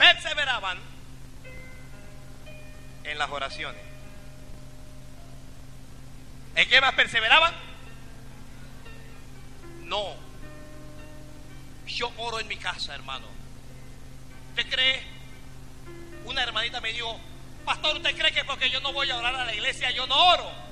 [0.00, 0.78] perseveraban
[3.04, 3.82] en las oraciones.
[6.56, 7.54] ¿En qué más perseveraban?
[9.84, 10.14] No.
[11.86, 13.26] Yo oro en mi casa, hermano.
[14.50, 15.02] ¿Usted cree?
[16.24, 17.18] Una hermanita me dijo,
[17.64, 20.16] pastor, ¿usted cree que porque yo no voy a orar a la iglesia yo no
[20.16, 20.69] oro?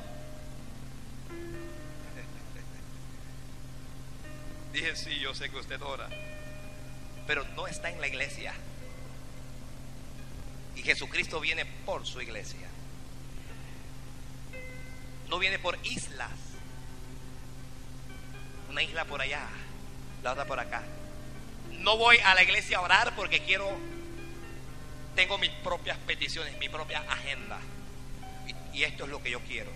[4.73, 6.09] Dije, sí, yo sé que usted ora,
[7.27, 8.53] pero no está en la iglesia.
[10.77, 12.69] Y Jesucristo viene por su iglesia.
[15.29, 16.31] No viene por islas.
[18.71, 19.49] Una isla por allá,
[20.23, 20.83] la otra por acá.
[21.71, 23.69] No voy a la iglesia a orar porque quiero,
[25.15, 27.59] tengo mis propias peticiones, mi propia agenda.
[28.73, 29.71] Y, esto es lo que yo quiero.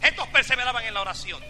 [0.00, 1.42] Estos perseveraban en la oración.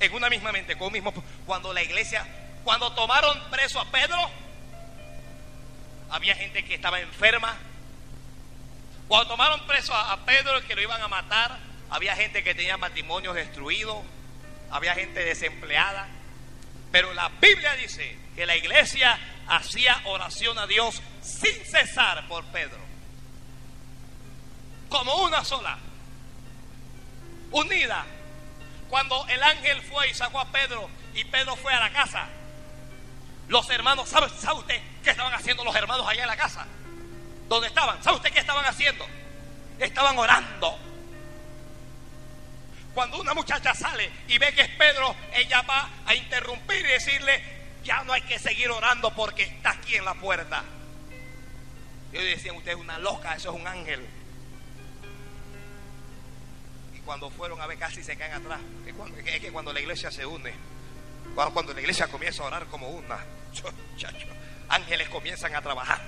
[0.00, 1.12] En una misma mente, con un mismo.
[1.46, 2.26] Cuando la iglesia,
[2.64, 4.18] cuando tomaron preso a Pedro,
[6.10, 7.56] había gente que estaba enferma.
[9.08, 11.58] Cuando tomaron preso a, a Pedro, que lo iban a matar,
[11.90, 13.98] había gente que tenía matrimonios destruidos,
[14.70, 16.08] había gente desempleada.
[16.90, 22.78] Pero la Biblia dice que la iglesia hacía oración a Dios sin cesar por Pedro.
[24.88, 25.78] Como una sola.
[27.52, 28.06] Unida.
[28.90, 32.26] Cuando el ángel fue y sacó a Pedro y Pedro fue a la casa.
[33.46, 36.66] Los hermanos, ¿sabe, ¿sabe usted qué estaban haciendo los hermanos allá en la casa?
[37.48, 38.02] ¿Dónde estaban?
[38.02, 39.06] ¿Sabe usted qué estaban haciendo?
[39.78, 40.76] Estaban orando.
[42.92, 47.42] Cuando una muchacha sale y ve que es Pedro, ella va a interrumpir y decirle,
[47.84, 50.64] ya no hay que seguir orando porque está aquí en la puerta.
[52.12, 54.04] Ellos decían, usted es una loca, eso es un ángel.
[57.04, 58.60] Cuando fueron a ver casi se caen atrás.
[58.86, 60.52] Es, que cuando la iglesia se une,
[61.34, 63.18] cuando, la iglesia comienza a orar como una,
[63.96, 64.26] chacho,
[64.68, 66.00] ángeles comienzan a trabajar.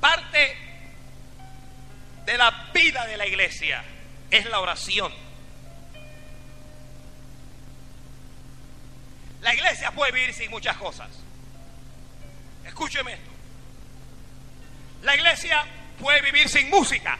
[0.00, 0.56] Parte
[2.24, 3.82] de la vida de la iglesia
[4.30, 5.12] es la oración.
[9.40, 11.08] La iglesia puede vivir sin muchas cosas.
[12.64, 13.27] Escúcheme esto.
[15.02, 15.64] La iglesia
[16.00, 17.18] puede vivir sin música.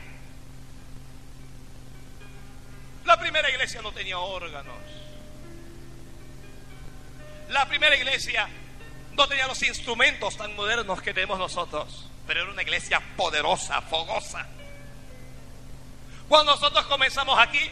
[3.04, 4.76] La primera iglesia no tenía órganos.
[7.48, 8.48] La primera iglesia
[9.12, 14.46] no tenía los instrumentos tan modernos que tenemos nosotros pero era una iglesia poderosa, fogosa.
[16.28, 17.70] Cuando nosotros comenzamos aquí,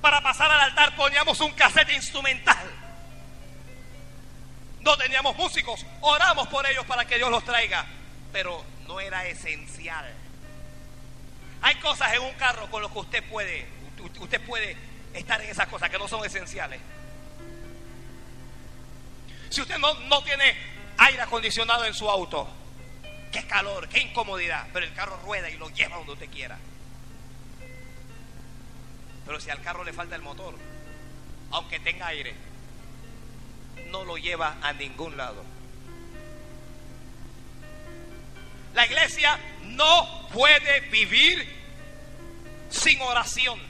[0.00, 2.68] para pasar al altar poníamos un cassette instrumental.
[4.82, 7.86] No teníamos músicos, oramos por ellos para que Dios los traiga,
[8.32, 10.12] pero no era esencial.
[11.62, 13.66] Hay cosas en un carro con las que usted puede,
[14.18, 14.76] usted puede
[15.14, 16.80] estar en esas cosas que no son esenciales.
[19.50, 20.56] Si usted no, no tiene
[20.98, 22.48] aire acondicionado en su auto.
[23.30, 24.66] Qué calor, qué incomodidad.
[24.72, 26.58] Pero el carro rueda y lo lleva donde usted quiera.
[29.24, 30.54] Pero si al carro le falta el motor,
[31.52, 32.34] aunque tenga aire,
[33.90, 35.44] no lo lleva a ningún lado.
[38.74, 41.46] La iglesia no puede vivir
[42.70, 43.60] sin oración.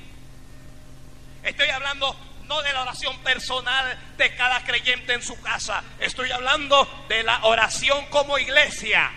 [1.42, 5.82] Estoy hablando no de la oración personal de cada creyente en su casa.
[5.98, 9.11] Estoy hablando de la oración como iglesia.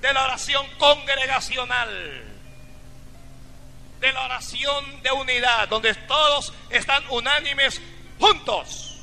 [0.00, 2.24] De la oración congregacional.
[4.00, 7.80] De la oración de unidad, donde todos están unánimes
[8.20, 8.98] juntos.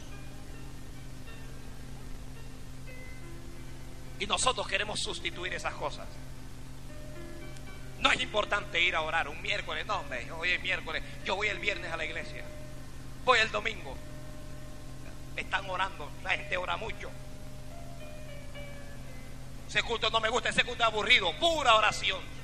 [4.19, 6.07] Y nosotros queremos sustituir esas cosas.
[7.99, 11.47] No es importante ir a orar un miércoles, no, hombre, hoy es miércoles, yo voy
[11.47, 12.43] el viernes a la iglesia,
[13.25, 13.95] voy el domingo.
[15.35, 17.09] Están orando, la gente ora mucho.
[19.67, 22.36] Ese culto no me gusta, ese culto aburrido, pura oración.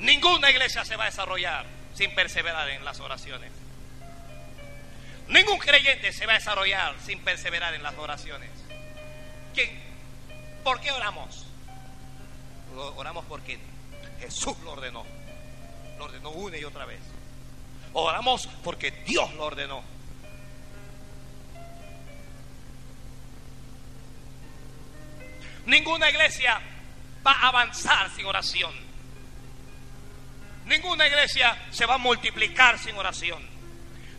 [0.00, 3.52] Ninguna iglesia se va a desarrollar sin perseverar en las oraciones.
[5.28, 8.50] Ningún creyente se va a desarrollar sin perseverar en las oraciones.
[9.54, 9.70] ¿Quién?
[10.64, 11.46] ¿Por qué oramos?
[12.96, 13.58] Oramos porque
[14.20, 15.04] Jesús lo ordenó.
[15.98, 17.00] Lo ordenó una y otra vez.
[17.92, 19.82] Oramos porque Dios lo ordenó.
[25.66, 26.60] Ninguna iglesia
[27.24, 28.89] va a avanzar sin oración.
[30.70, 33.42] Ninguna iglesia se va a multiplicar sin oración.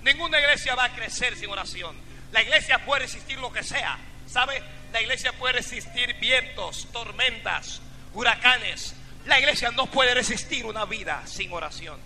[0.03, 1.95] Ninguna iglesia va a crecer sin oración.
[2.33, 3.97] La iglesia puede resistir lo que sea.
[4.27, 4.61] ¿Sabe?
[4.91, 7.81] La iglesia puede resistir vientos, tormentas,
[8.13, 8.93] huracanes.
[9.27, 11.97] La iglesia no puede resistir una vida sin oración.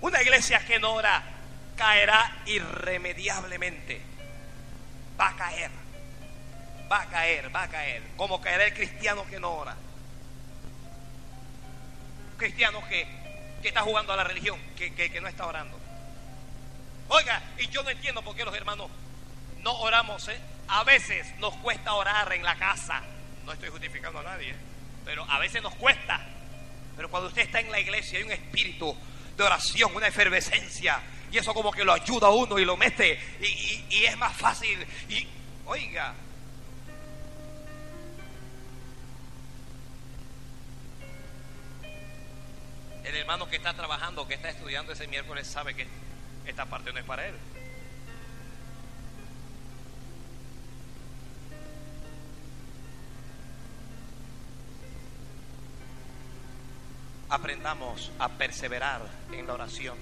[0.00, 1.22] Una iglesia que no ora
[1.76, 4.02] caerá irremediablemente.
[5.20, 5.70] Va a caer.
[6.90, 8.02] Va a caer, va a caer.
[8.16, 9.76] Como caerá el cristiano que no ora.
[12.42, 13.06] Cristiano que,
[13.62, 15.78] que está jugando a la religión, que, que no está orando.
[17.08, 18.90] Oiga, y yo no entiendo por qué los hermanos
[19.62, 20.40] no oramos, ¿eh?
[20.68, 23.02] A veces nos cuesta orar en la casa.
[23.44, 24.54] No estoy justificando a nadie,
[25.04, 26.20] pero a veces nos cuesta.
[26.96, 28.96] Pero cuando usted está en la iglesia hay un espíritu
[29.36, 31.00] de oración, una efervescencia.
[31.30, 33.18] Y eso como que lo ayuda a uno y lo mete.
[33.40, 34.84] Y, es más fácil.
[35.08, 35.26] Y
[35.66, 36.14] oiga.
[43.04, 45.86] El hermano que está trabajando, que está estudiando ese miércoles, sabe que
[46.46, 47.34] esta parte no es para él.
[57.32, 59.00] aprendamos a perseverar
[59.32, 59.96] en la oración.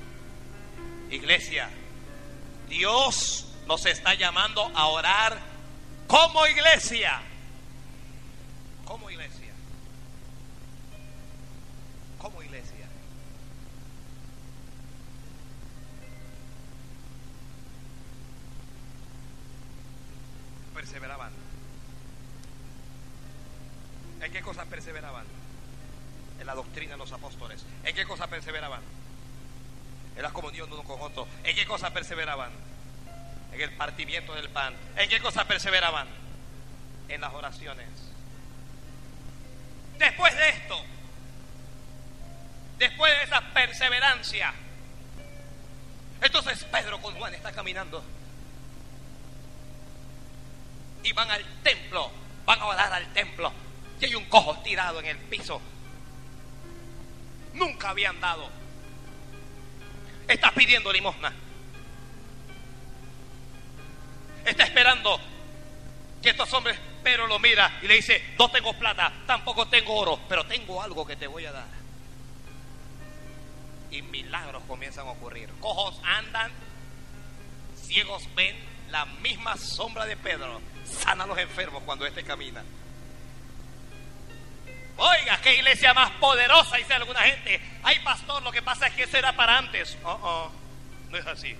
[1.10, 1.70] Iglesia,
[2.68, 5.38] Dios nos está llamando a orar
[6.08, 7.22] como iglesia.
[8.84, 9.52] Como iglesia.
[12.18, 12.69] Como iglesia.
[20.80, 21.30] Perseveraban.
[24.22, 25.26] ¿En qué cosas perseveraban?
[26.40, 27.62] en la doctrina de los apóstoles.
[27.84, 28.80] ¿En qué cosa perseveraban?
[30.16, 31.28] En la comunión de uno con otro.
[31.44, 32.50] ¿En qué cosa perseveraban?
[33.52, 34.74] En el partimiento del pan.
[34.96, 36.08] ¿En qué cosa perseveraban?
[37.08, 37.88] En las oraciones.
[39.98, 40.82] Después de esto,
[42.78, 44.54] después de esa perseverancia,
[46.22, 48.02] entonces Pedro con Juan está caminando
[51.12, 52.10] van al templo,
[52.44, 53.52] van a orar al templo.
[54.00, 55.60] Y hay un cojo tirado en el piso
[57.54, 58.48] nunca habían dado.
[60.28, 61.32] Está pidiendo limosna.
[64.44, 65.20] Está esperando
[66.22, 70.20] que estos hombres, pero lo mira y le dice, no tengo plata, tampoco tengo oro,
[70.28, 71.68] pero tengo algo que te voy a dar.
[73.90, 75.50] Y milagros comienzan a ocurrir.
[75.60, 76.52] Cojos andan,
[77.82, 78.56] ciegos ven
[78.90, 80.60] la misma sombra de Pedro.
[80.84, 82.62] Sana a los enfermos cuando éste camina.
[84.96, 87.60] Oiga, qué iglesia más poderosa, dice alguna gente.
[87.82, 89.96] Ay, pastor, lo que pasa es que eso era para antes.
[90.04, 90.52] Oh, oh,
[91.08, 91.56] no es así.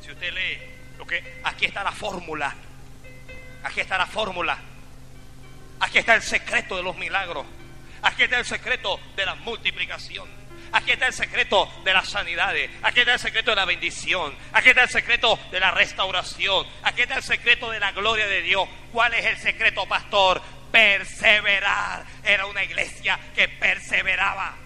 [0.00, 0.58] Si usted lee,
[0.96, 2.54] lo que aquí está la fórmula.
[3.64, 4.58] Aquí está la fórmula.
[5.80, 7.46] Aquí está el secreto de los milagros.
[8.02, 10.28] Aquí está el secreto de la multiplicación.
[10.74, 12.70] Aquí está el secreto de las sanidades.
[12.82, 14.34] Aquí está el secreto de la bendición.
[14.52, 16.66] Aquí está el secreto de la restauración.
[16.82, 18.68] Aquí está el secreto de la gloria de Dios.
[18.92, 20.42] ¿Cuál es el secreto, pastor?
[20.74, 22.04] perseverar.
[22.24, 24.56] Era una iglesia que perseveraba.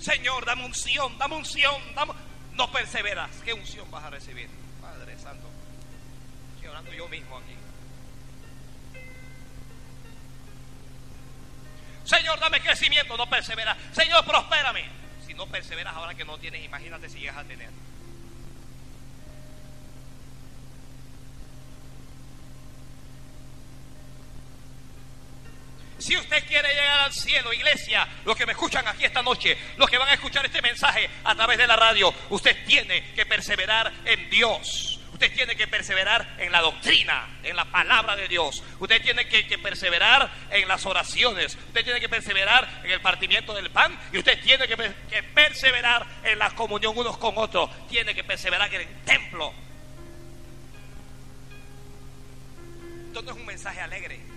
[0.00, 2.14] Señor, dame unción, dame unción, dame...
[2.54, 3.30] no perseveras.
[3.44, 4.48] ¿Qué unción vas a recibir?
[4.80, 5.46] Padre Santo,
[6.54, 7.61] estoy orando yo mismo aquí.
[12.04, 13.76] Señor, dame crecimiento, no perseveras.
[13.92, 14.84] Señor, prospérame.
[15.26, 17.70] Si no perseveras ahora que no tienes, imagínate si llegas a tener.
[26.02, 29.88] Si usted quiere llegar al cielo, iglesia, los que me escuchan aquí esta noche, los
[29.88, 33.92] que van a escuchar este mensaje a través de la radio, usted tiene que perseverar
[34.04, 34.91] en Dios.
[35.22, 38.60] Usted tiene que perseverar en la doctrina, en la palabra de Dios.
[38.80, 41.56] Usted tiene que, perseverar en las oraciones.
[41.68, 43.96] Usted tiene que perseverar en el partimiento del pan.
[44.12, 47.70] Y usted tiene que, que perseverar en la comunión unos con otros.
[47.88, 49.54] Tiene que perseverar en el templo.
[53.06, 54.32] Esto no es un mensaje alegre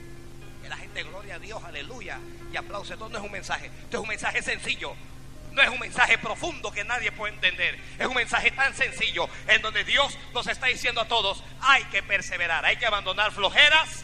[0.69, 2.19] la gente gloria a Dios, aleluya,
[2.51, 2.93] y aplauso.
[2.93, 4.95] Esto no es un mensaje, esto es un mensaje sencillo.
[5.55, 7.79] No es un mensaje profundo que nadie puede entender.
[7.97, 12.03] Es un mensaje tan sencillo en donde Dios nos está diciendo a todos, hay que
[12.03, 14.03] perseverar, hay que abandonar flojeras,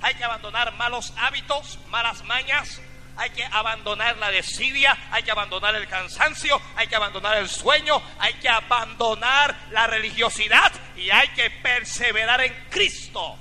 [0.00, 2.80] hay que abandonar malos hábitos, malas mañas,
[3.16, 8.00] hay que abandonar la desidia, hay que abandonar el cansancio, hay que abandonar el sueño,
[8.20, 13.36] hay que abandonar la religiosidad y hay que perseverar en Cristo.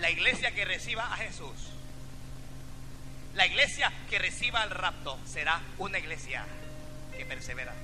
[0.00, 1.54] La iglesia que reciba a Jesús,
[3.34, 6.44] la iglesia que reciba el rapto será una iglesia
[7.16, 7.74] que persevera.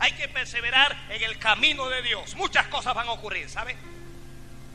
[0.00, 2.34] Hay que perseverar en el camino de Dios.
[2.36, 3.76] Muchas cosas van a ocurrir, ¿sabe?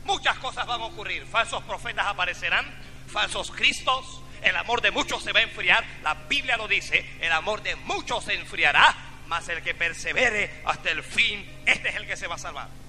[0.04, 1.24] Muchas cosas van a ocurrir.
[1.26, 2.66] Falsos profetas aparecerán,
[3.06, 4.20] falsos cristos.
[4.42, 5.82] El amor de muchos se va a enfriar.
[6.02, 7.16] La Biblia lo dice.
[7.20, 8.94] El amor de muchos se enfriará.
[9.28, 12.83] Mas el que persevere hasta el fin, este es el que se va a salvar.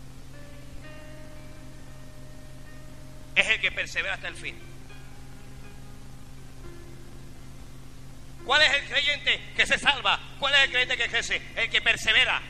[3.35, 4.57] Es el que persevera hasta el fin.
[8.45, 10.19] ¿Cuál es el creyente que se salva?
[10.39, 11.41] ¿Cuál es el creyente que crece?
[11.55, 12.41] El que persevera.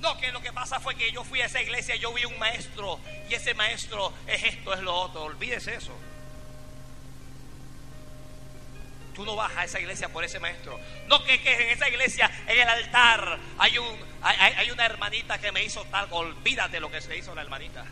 [0.00, 2.24] No, que lo que pasa fue que yo fui a esa iglesia y yo vi
[2.24, 5.24] un maestro y ese maestro es esto, es lo otro.
[5.24, 5.92] Olvídese eso.
[9.14, 10.78] Tú no vas a esa iglesia por ese maestro.
[11.08, 13.98] No que, en esa iglesia, en el altar, hay, un,
[14.28, 16.08] hay, una hermanita que me hizo tal.
[16.10, 17.84] Olvídate lo que se hizo la hermanita.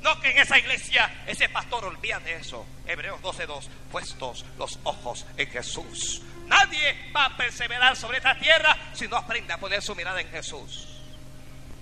[0.00, 2.66] No que en esa iglesia, ese pastor, olvídate eso.
[2.86, 6.22] Hebreos 12.2, puestos los ojos en Jesús.
[6.46, 10.28] Nadie va a perseverar sobre esta tierra si no aprende a poner su mirada en
[10.30, 10.88] Jesús.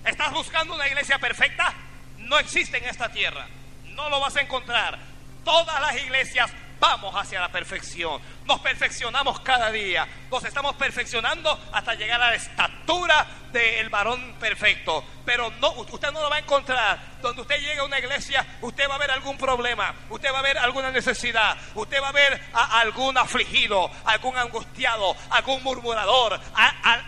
[0.05, 1.74] ¿Estás buscando una iglesia perfecta?
[2.18, 3.47] No existe en esta tierra.
[3.84, 4.98] No lo vas a encontrar.
[5.44, 8.20] Todas las iglesias vamos hacia la perfección.
[8.45, 10.07] Nos perfeccionamos cada día.
[10.31, 15.05] Nos estamos perfeccionando hasta llegar a la estatura del varón perfecto.
[15.25, 18.89] Pero no, usted no lo va a encontrar donde usted llegue a una iglesia, usted
[18.89, 22.41] va a ver algún problema, usted va a ver alguna necesidad, usted va a ver
[22.53, 26.41] a algún afligido, algún angustiado, algún murmurador,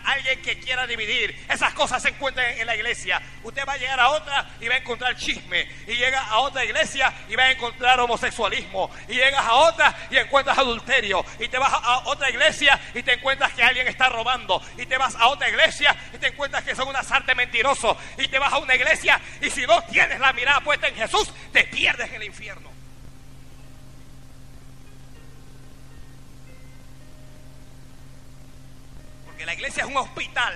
[0.05, 1.45] alguien que quiera dividir.
[1.49, 3.21] Esas cosas se encuentran en la iglesia.
[3.43, 5.67] Usted va a llegar a otra y va a encontrar chisme.
[5.87, 8.89] Y llega a otra iglesia y va a encontrar homosexualismo.
[9.07, 11.22] Y llegas a otra y encuentras adulterio.
[11.39, 14.61] Y te vas a otra iglesia y te encuentras que alguien está robando.
[14.77, 17.97] Y te vas a otra iglesia y te encuentras que son una arte mentiroso.
[18.17, 21.31] Y te vas a una iglesia y si no tienes la mirada puesta en Jesús,
[21.51, 22.69] te pierdes en el infierno.
[29.25, 30.53] Porque la iglesia es un hospital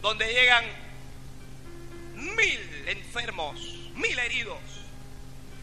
[0.00, 0.64] donde llegan
[2.14, 3.58] mil enfermos,
[3.94, 4.75] mil heridos.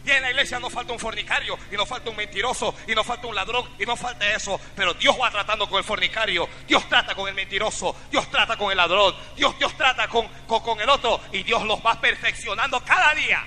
[0.04, 3.02] Y en la iglesia no falta un fornicario, y no falta un mentiroso, y no
[3.02, 4.60] falta un ladrón, y no falta eso.
[4.76, 8.70] Pero Dios va tratando con el fornicario, Dios trata con el mentiroso, Dios trata con
[8.70, 13.14] el ladrón, Dios, Dios trata con, con, el otro, y Dios los va perfeccionando cada
[13.14, 13.42] día.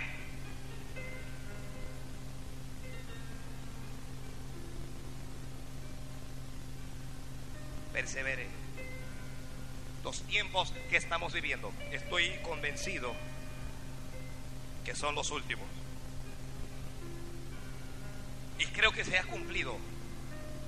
[7.93, 8.47] Persevere.
[10.03, 13.13] Los tiempos que estamos viviendo, estoy convencido
[14.83, 15.67] que son los últimos.
[18.77, 19.75] Creo que se ha cumplido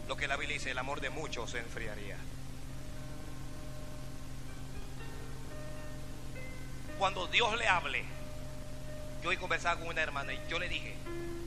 [0.08, 2.18] lo que la Biblia dice, el amor de muchos se enfriaría.
[6.98, 8.04] Cuando Dios le hable,
[9.22, 10.96] yo hoy conversaba con una hermana y yo le dije,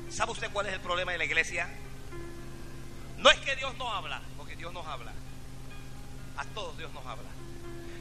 [0.08, 1.68] ¿sabe usted cuál es el problema de la iglesia?
[3.18, 5.12] No es que Dios no habla, porque Dios nos habla.
[6.36, 7.28] A todos Dios nos habla.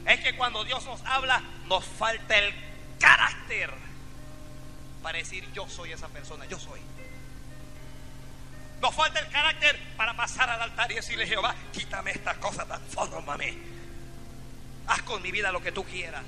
[0.06, 2.54] Es que cuando Dios nos habla, nos falta el
[3.00, 3.72] carácter
[5.02, 6.80] para decir yo soy esa persona, yo soy.
[8.82, 13.56] Nos falta el carácter para pasar al altar y decirle, Jehová, quítame estas cosas, transfórmame.
[14.88, 16.24] Haz con mi vida lo que tú quieras.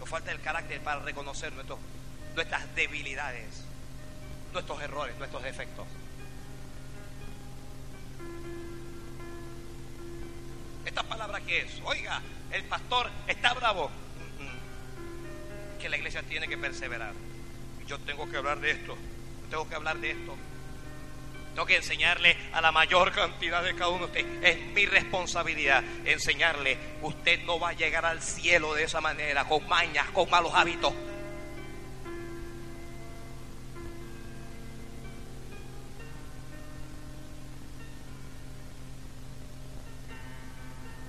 [0.00, 1.52] Nos falta el carácter para reconocer
[2.34, 3.62] nuestras debilidades,
[4.52, 5.86] nuestros errores, nuestros defectos.
[10.84, 11.80] ¿Esta palabra qué es?
[11.84, 12.20] Oiga,
[12.50, 13.88] el pastor está bravo.
[15.80, 17.12] Que la iglesia tiene que perseverar.
[17.86, 18.98] Yo tengo que hablar de esto
[19.48, 20.36] tengo que hablar de esto.
[21.54, 24.44] Tengo que enseñarle a la mayor cantidad de cada uno de ustedes.
[24.56, 26.78] Es mi responsabilidad enseñarle.
[27.02, 30.92] Usted no va a llegar al cielo de esa manera, con mañas, con malos hábitos.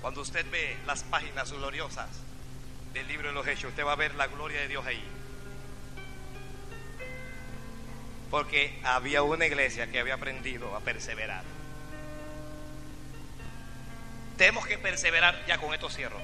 [0.01, 2.09] Cuando usted ve las páginas gloriosas
[2.93, 5.18] del libro de los Hechos, usted va a ver la gloria de Dios ahí.
[8.29, 11.43] Porque había una iglesia que había aprendido a perseverar.
[14.37, 16.19] Tenemos que perseverar, ya con esto cierro.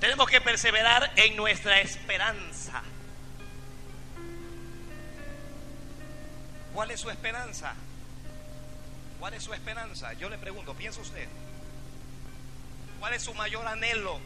[0.00, 2.82] Tenemos que perseverar en nuestra esperanza.
[6.72, 7.74] ¿Cuál es su esperanza?
[9.18, 10.12] ¿Cuál es su esperanza?
[10.14, 11.26] Yo le pregunto, piensa usted.
[13.00, 14.20] ¿Cuál es su mayor anhelo?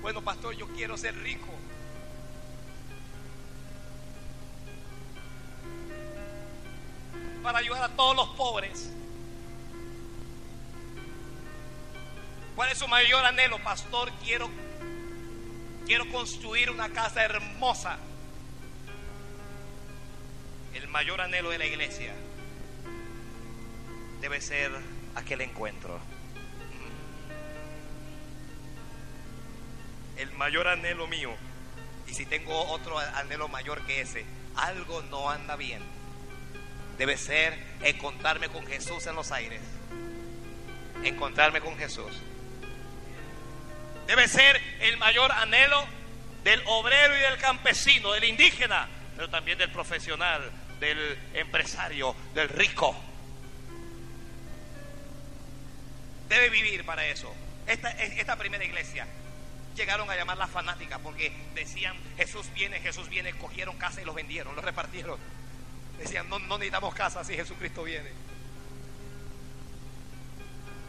[0.00, 1.52] Bueno, pastor, yo quiero ser rico.
[7.42, 8.90] Para ayudar a todos los pobres.
[12.54, 14.10] ¿Cuál es su mayor anhelo, pastor?
[14.24, 14.50] Quiero,
[15.86, 17.98] quiero construir una casa hermosa.
[20.74, 22.14] El mayor anhelo de la iglesia
[24.20, 24.72] debe ser
[25.14, 26.00] aquel encuentro.
[30.18, 31.30] el mayor anhelo mío,
[32.08, 35.80] y si tengo otro anhelo mayor que ese, algo no anda bien,
[36.98, 39.60] debe ser encontrarme con Jesús en los aires.
[41.04, 42.12] Encontrarme con Jesús.
[44.06, 45.86] Debe ser el mayor anhelo
[46.42, 50.50] del obrero y del campesino, del indígena, pero también del profesional,
[50.80, 52.96] del empresario, del rico.
[56.28, 57.32] Debe vivir para eso.
[57.66, 59.06] Esta, primera iglesia
[59.76, 64.56] llegaron a llamarla fanática porque decían Jesús viene, Jesús viene, cogieron casa y los vendieron,
[64.56, 65.18] los repartieron.
[65.98, 68.10] Decían, no, no necesitamos casa si Jesucristo viene.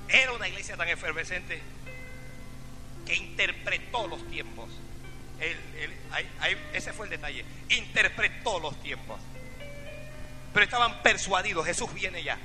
[0.08, 1.62] Era una iglesia tan efervescente
[3.06, 4.70] que interpretó los tiempos.
[6.74, 7.46] ese fue el detalle.
[7.70, 9.20] Interpretó los tiempos.
[10.54, 12.38] Pero estaban persuadidos, Jesús viene ya.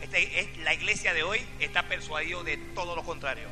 [0.00, 3.48] Este, la iglesia de hoy está persuadido de todo lo contrario.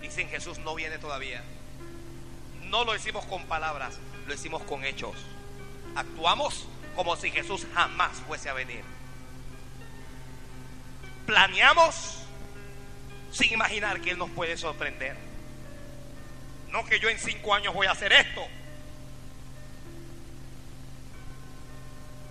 [0.00, 1.42] Dicen Jesús no viene todavía.
[2.64, 5.16] No lo decimos con palabras, lo decimos con hechos.
[5.94, 8.82] Actuamos como si Jesús jamás fuese a venir.
[11.26, 12.20] Planeamos
[13.32, 15.16] sin imaginar que Él nos puede sorprender.
[16.70, 18.42] No que yo en cinco años voy a hacer esto.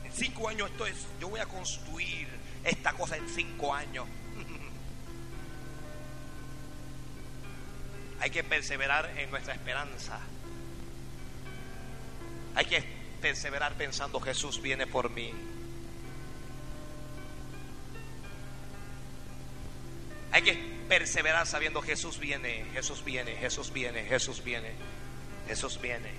[0.03, 2.27] En cinco años esto es, yo voy a construir
[2.63, 4.05] esta cosa en cinco años.
[8.21, 10.19] Hay que perseverar en nuestra esperanza.
[12.55, 15.33] Hay que perseverar pensando Jesús viene por mí.
[20.31, 20.53] Hay que
[20.87, 24.73] perseverar sabiendo Jesús viene, Jesús viene, Jesús viene, Jesús viene,
[25.47, 26.11] Jesús viene.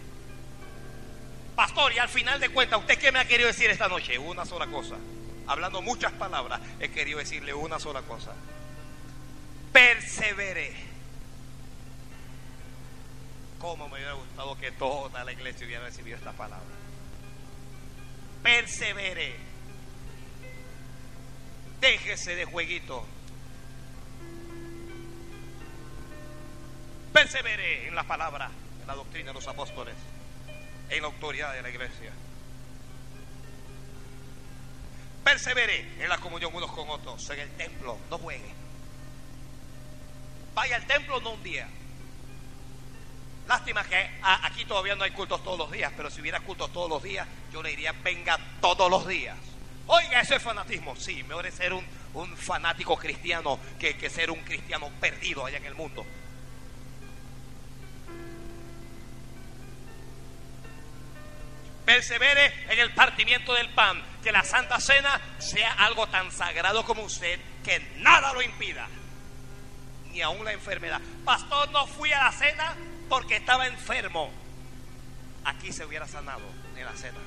[1.54, 4.18] Pastor, y al final de cuentas, ¿usted qué me ha querido decir esta noche?
[4.18, 4.96] Una sola cosa.
[5.46, 8.32] Hablando muchas palabras, he querido decirle una sola cosa.
[9.72, 10.74] Persevere.
[13.60, 16.79] ¿Cómo me hubiera gustado que toda la iglesia hubiera recibido esta palabra?
[18.42, 19.36] Persevere.
[21.80, 23.06] Déjese de jueguito.
[27.12, 28.50] Persevere en la palabra,
[28.80, 29.94] en la doctrina de los apóstoles,
[30.88, 32.12] en la autoridad de la iglesia.
[35.24, 38.52] Persevere en la comunión unos con otros, en el templo, no juegue.
[40.54, 41.68] Vaya al templo no un día.
[43.50, 46.88] Lástima que aquí todavía no hay cultos todos los días, pero si hubiera cultos todos
[46.88, 49.36] los días, yo le diría, venga todos los días.
[49.88, 50.94] Oiga, ese es fanatismo.
[50.94, 51.84] Sí, mejor es ser un,
[52.36, 56.06] fanático cristiano que, que ser un cristiano perdido allá en el mundo.
[61.84, 67.02] persevere en el partimiento del pan, que la Santa Cena sea algo tan sagrado como
[67.02, 68.86] usted, que nada lo impida,
[70.12, 71.00] ni aún la enfermedad.
[71.24, 72.76] Pastor, no fui a la cena
[73.10, 74.30] porque estaba enfermo.
[75.44, 76.44] Aquí se hubiera sanado
[76.76, 77.18] en la cena.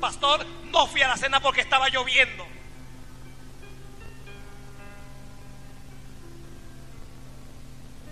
[0.00, 2.46] Pastor, no fui a la cena porque estaba lloviendo.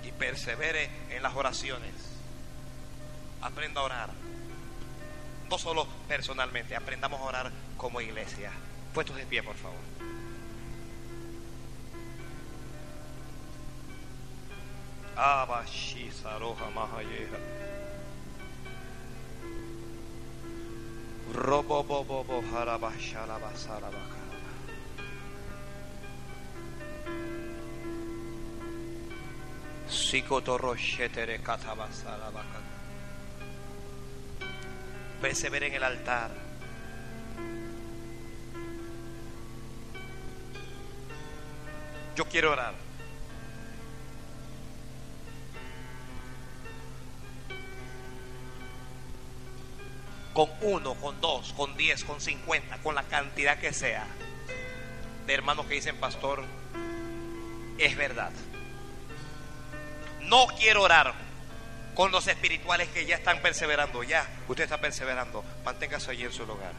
[0.05, 1.93] Y persevere en las oraciones
[3.41, 4.11] aprenda a orar.
[5.49, 8.51] No solo personalmente, aprendamos a orar como iglesia.
[8.93, 9.79] Puestos de pie, por favor.
[21.33, 23.91] Robo bobo bo harabashala basara
[29.89, 32.77] Psicotorroshetere katabasara bakara
[35.21, 36.31] persevera en el altar.
[42.15, 42.86] Yo quiero orar.
[50.37, 54.07] Con uno, con dos, con diez, con cincuenta, con la cantidad que sea,
[55.27, 56.45] de hermanos que dicen, pastor,
[57.79, 58.33] es verdad.
[60.25, 61.15] No quiero orar
[61.95, 64.03] con los espirituales que ya están perseverando.
[64.03, 65.43] Ya, usted está perseverando.
[65.65, 66.73] Manténgase allí en su lugar.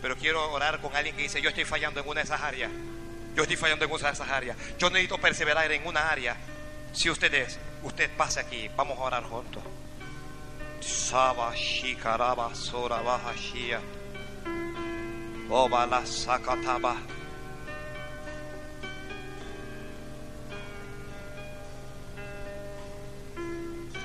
[0.00, 2.70] Pero quiero orar con alguien que dice, yo estoy fallando en una de esas áreas.
[3.34, 4.56] Yo estoy fallando en una de esas áreas.
[4.78, 6.36] Yo necesito perseverar en una área.
[6.92, 8.70] Si usted es, usted pase aquí.
[8.76, 9.64] Vamos a orar juntos.
[10.80, 13.80] Saba shikaraba sora baja shia.
[15.48, 16.96] Obala sakataba.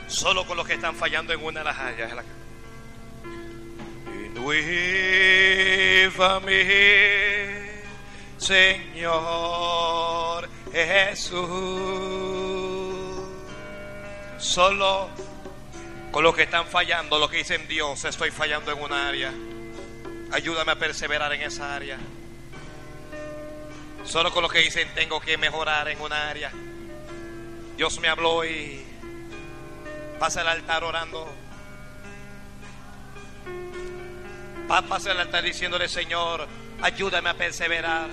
[0.07, 2.25] Solo con los que están fallando en una de las áreas.
[8.37, 11.39] Señor, Jesús.
[14.37, 15.09] Solo
[16.15, 19.33] con los que están fallando, los que dicen Dios, estoy fallando en una área.
[20.31, 21.97] Ayúdame a perseverar en esa área.
[24.05, 26.53] Solo con los que dicen tengo que mejorar en una área.
[27.75, 28.81] Dios me habló y
[30.17, 31.27] pasa el altar orando.
[34.69, 36.47] Pasa el altar diciéndole, Señor,
[36.81, 38.07] ayúdame a perseverar.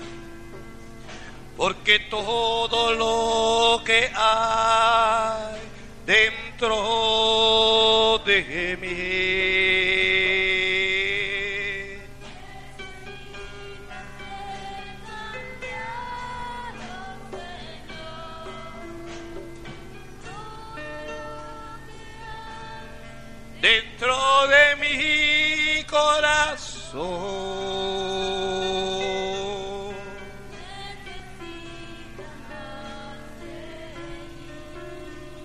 [1.57, 5.72] Porque todo lo que hay
[6.05, 6.77] dentro
[8.25, 9.43] de mí
[23.63, 24.17] dentro
[24.49, 27.82] de mi corazón.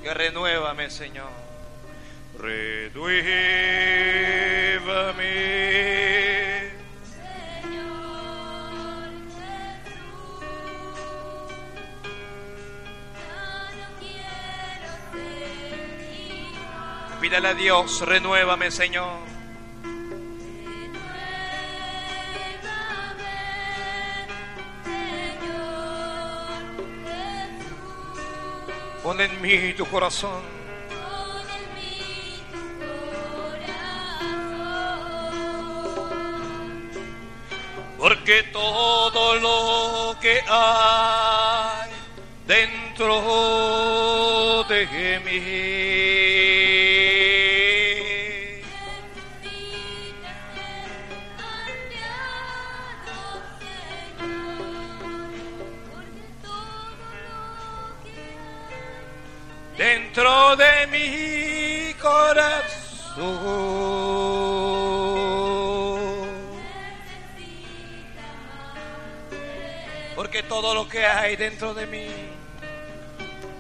[0.08, 1.28] Que renuévame, Señor.
[2.40, 3.18] Renuévame.
[17.20, 19.37] Pídale a Dios, renuévame, Señor.
[29.08, 30.42] Pon en mí tu corazón.
[37.98, 41.90] Porque todo lo que hay
[42.46, 46.16] dentro de mí
[60.18, 63.27] dentro de mi corazón.
[70.15, 72.07] Porque todo lo que hay dentro de mí,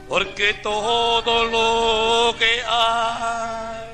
[0.09, 3.85] porque todo lo que hay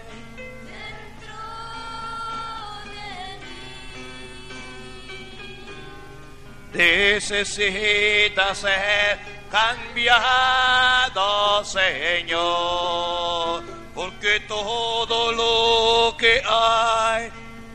[6.73, 9.22] necesita ser
[9.53, 11.21] cambiado,
[11.63, 13.63] Señor,
[13.93, 17.29] porque todo lo que hay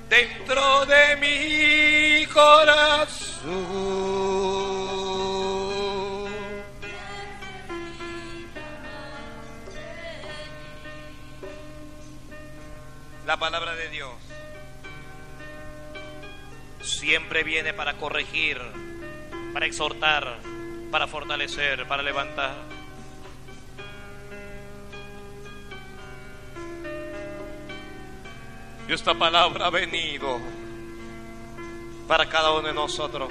[0.08, 3.46] dentro de mi corazón.
[13.24, 14.10] La palabra de Dios
[16.82, 18.60] siempre viene para corregir,
[19.52, 20.57] para exhortar,
[20.90, 22.54] para fortalecer, para levantar.
[28.88, 30.38] Y esta palabra ha venido
[32.06, 33.30] para cada uno de nosotros.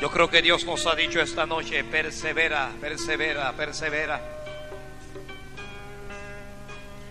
[0.00, 4.20] Yo creo que Dios nos ha dicho esta noche, persevera, persevera, persevera.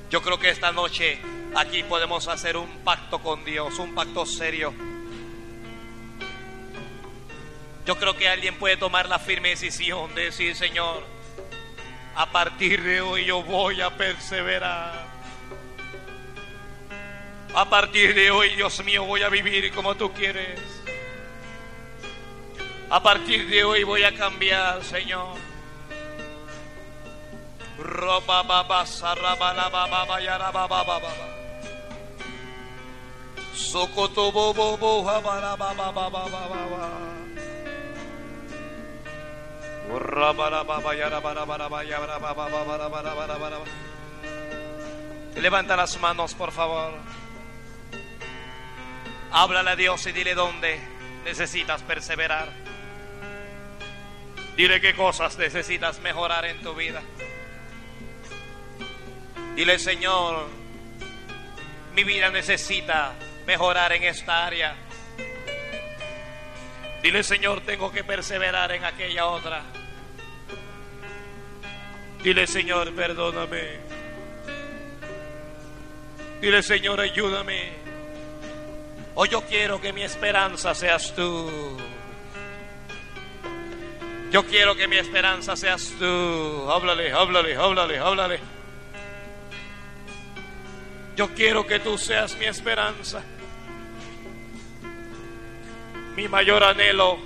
[0.09, 1.19] Yo creo que esta noche
[1.55, 4.73] aquí podemos hacer un pacto con Dios, un pacto serio
[7.87, 11.05] yo creo que alguien puede tomar la firme decisión de decir, Señor,
[12.15, 15.07] a partir de hoy yo voy a perseverar.
[17.55, 20.59] A partir de hoy, Dios mío, voy a vivir como tú quieres.
[22.89, 25.37] A partir de hoy voy a cambiar, Señor.
[33.55, 34.77] Socoto bobo
[45.35, 46.93] Levanta las manos, por favor.
[49.31, 50.79] Háblale a Dios y dile dónde
[51.23, 52.49] necesitas perseverar.
[54.55, 57.01] Dile qué cosas necesitas mejorar en tu vida.
[59.55, 60.47] Dile, Señor,
[61.93, 63.13] mi vida necesita
[63.45, 64.86] mejorar en esta área.
[67.07, 69.63] Dile, Señor, tengo que perseverar en aquella otra.
[72.21, 73.79] Dile, Señor, perdóname.
[76.41, 77.71] Dile, Señor, ayúdame.
[79.15, 81.77] Hoy yo quiero que mi esperanza seas tú.
[84.29, 86.69] Yo quiero que mi esperanza seas tú.
[86.69, 88.39] Háblale, háblale, háblale, háblale.
[91.15, 93.23] Yo quiero que tú seas mi esperanza.
[96.17, 97.19] Mi mayor anhelo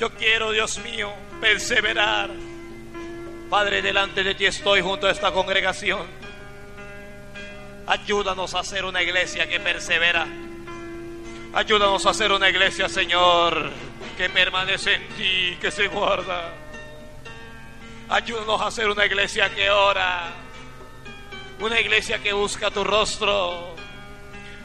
[0.00, 2.30] Yo quiero, Dios mío, perseverar.
[3.48, 6.06] Padre, delante de ti estoy junto a esta congregación.
[7.86, 10.26] Ayúdanos a hacer una iglesia que persevera.
[11.54, 13.70] Ayúdanos a hacer una iglesia, Señor,
[14.16, 16.52] que permanece en ti, que se guarda.
[18.08, 20.32] Ayúdanos a hacer una iglesia que ora.
[21.60, 23.77] Una iglesia que busca tu rostro.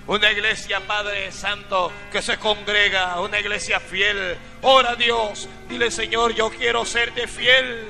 [0.06, 3.20] Una iglesia, Padre Santo, que se congrega.
[3.22, 4.38] Una iglesia fiel.
[4.62, 5.48] Ora Dios.
[5.70, 7.88] Dile, Señor, yo quiero serte fiel.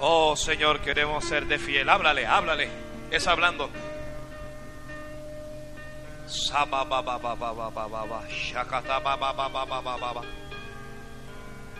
[0.00, 1.88] Oh Señor, queremos ser de fiel.
[1.88, 2.68] Háblale, háblale.
[3.10, 3.68] Es hablando.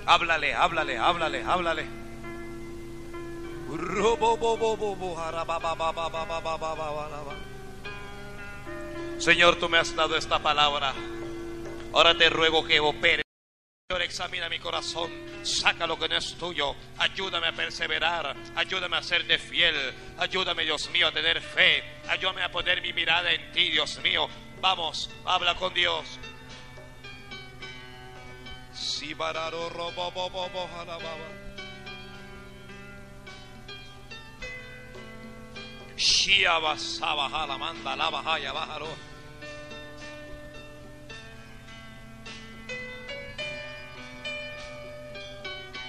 [0.09, 1.87] Háblale, háblale, háblale, háblale.
[9.19, 10.95] Señor, tú me has dado esta palabra.
[11.93, 13.23] Ahora te ruego que opere.
[13.87, 15.11] Señor, examina mi corazón,
[15.43, 19.75] saca lo que no es tuyo, ayúdame a perseverar, ayúdame a serte fiel,
[20.17, 24.27] ayúdame, Dios mío, a tener fe, ayúdame a poner mi mirada en ti, Dios mío.
[24.63, 26.19] Vamos, habla con Dios.
[28.79, 30.49] Si bararo robo bobo
[35.97, 37.29] Shia basaba
[37.59, 38.89] manda la bajaya bajaro.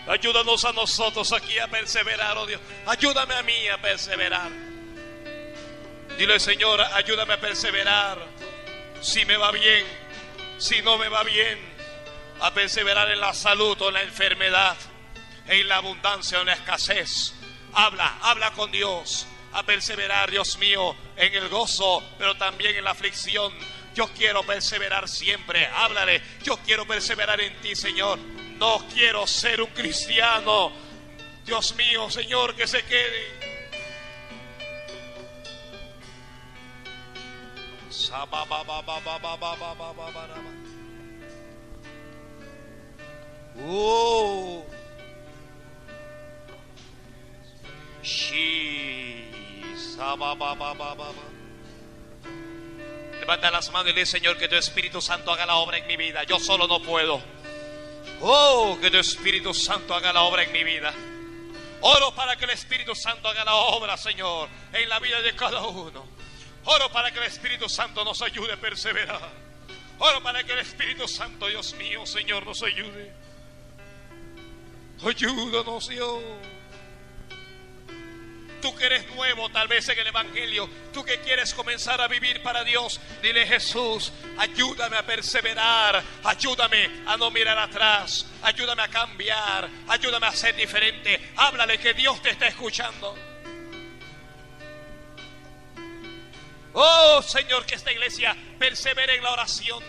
[0.07, 2.59] Ayúdanos a nosotros aquí a perseverar, oh Dios.
[2.87, 4.51] Ayúdame a mí a perseverar.
[6.17, 8.17] Dile, Señor, ayúdame a perseverar.
[9.01, 9.85] Si me va bien,
[10.57, 11.78] si no me va bien,
[12.41, 14.77] a perseverar en la salud o en la enfermedad,
[15.47, 17.33] en la abundancia o en la escasez.
[17.73, 19.27] Habla, habla con Dios.
[19.51, 23.51] A perseverar, Dios mío, en el gozo, pero también en la aflicción.
[23.95, 25.65] Yo quiero perseverar siempre.
[25.65, 26.21] Háblale.
[26.43, 28.19] Yo quiero perseverar en ti, Señor.
[28.19, 30.71] No quiero ser un cristiano.
[31.45, 33.39] Dios mío, Señor, que se quede.
[43.65, 44.65] Oh.
[53.19, 55.97] Levanta las manos y dile, Señor, que tu Espíritu Santo haga la obra en mi
[55.97, 56.23] vida.
[56.23, 57.21] Yo solo no puedo.
[58.21, 60.93] Oh, que tu Espíritu Santo haga la obra en mi vida.
[61.81, 65.61] Oro para que el Espíritu Santo haga la obra, Señor, en la vida de cada
[65.65, 66.05] uno.
[66.65, 69.29] Oro para que el Espíritu Santo nos ayude a perseverar.
[69.99, 73.13] Oro para que el Espíritu Santo, Dios mío, Señor, nos ayude.
[75.05, 76.21] Ayúdanos, Dios.
[78.61, 82.43] Tú que eres nuevo tal vez en el Evangelio, tú que quieres comenzar a vivir
[82.43, 89.69] para Dios, dile Jesús, ayúdame a perseverar, ayúdame a no mirar atrás, ayúdame a cambiar,
[89.87, 91.31] ayúdame a ser diferente.
[91.37, 93.15] Háblale que Dios te está escuchando.
[96.73, 99.81] Oh Señor, que esta iglesia persevere en la oración,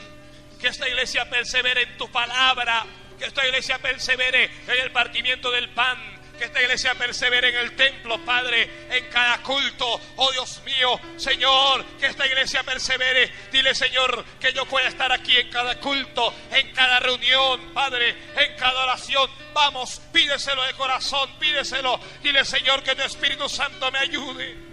[0.61, 2.87] que esta iglesia persevere en tu palabra,
[3.21, 7.77] que esta iglesia persevere en el partimiento del pan que esta iglesia persevere en el
[7.77, 10.01] templo, Padre, en cada culto.
[10.17, 13.31] Oh Dios mío, Señor, que esta iglesia persevere.
[13.53, 18.57] Dile, Señor, que yo pueda estar aquí en cada culto, en cada reunión, Padre, en
[18.57, 19.31] cada oración.
[19.53, 22.01] Vamos, pídeselo de corazón, pídeselo.
[22.23, 24.70] Dile, Señor, que tu Espíritu Santo me ayude.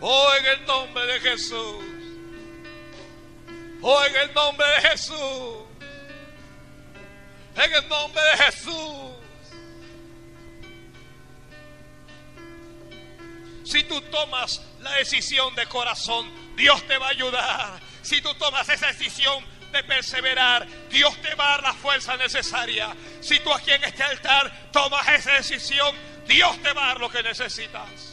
[0.00, 1.84] Oh, en el nombre de Jesús.
[3.82, 5.16] Oh, en el nombre de Jesús.
[7.56, 9.10] En el nombre de Jesús.
[13.64, 17.80] Si tú tomas la decisión de corazón, Dios te va a ayudar.
[18.02, 22.96] Si tú tomas esa decisión de perseverar, Dios te va a dar la fuerza necesaria.
[23.20, 25.94] Si tú aquí en este altar tomas esa decisión,
[26.26, 28.09] Dios te va a dar lo que necesitas.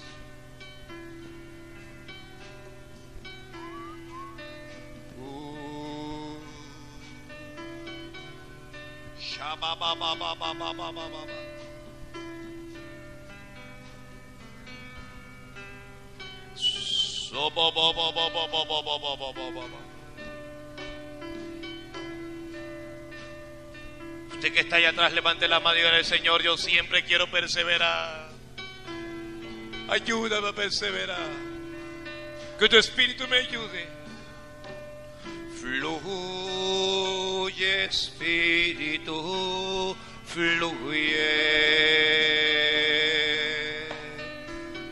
[24.31, 28.29] Usted que está allá atrás, levante la mano y diga, Señor, yo siempre quiero perseverar.
[29.89, 31.29] Ayúdame a perseverar.
[32.59, 33.87] Que tu espíritu me ayude.
[35.59, 35.81] Fluye
[37.85, 39.15] espíritu,
[40.25, 41.57] fluye.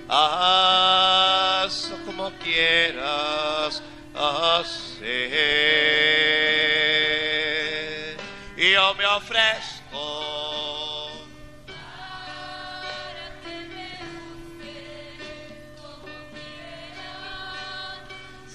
[0.08, 3.82] Haz como quieras
[4.14, 5.16] hacer.
[8.58, 9.76] Yo me ofrezco.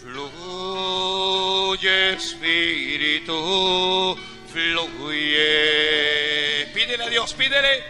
[0.01, 4.16] Fluye Espíritu,
[7.51, 7.82] Pídele.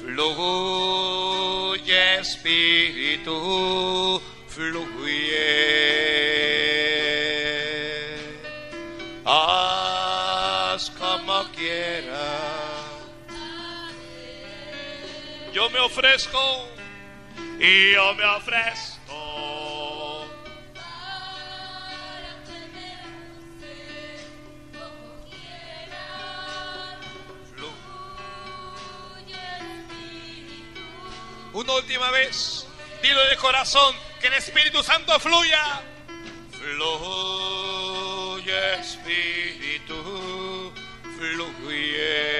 [0.00, 5.40] Fluye Espíritu, fluye.
[9.24, 12.20] Haz como quieras.
[15.54, 16.68] Yo me ofrezco
[17.58, 18.93] y yo me ofrezco.
[31.54, 32.66] Una última vez,
[33.00, 35.82] dilo de corazón, que el Espíritu Santo fluya.
[36.50, 37.94] Fluye
[38.80, 40.72] Espíritu,
[41.16, 42.34] fluye.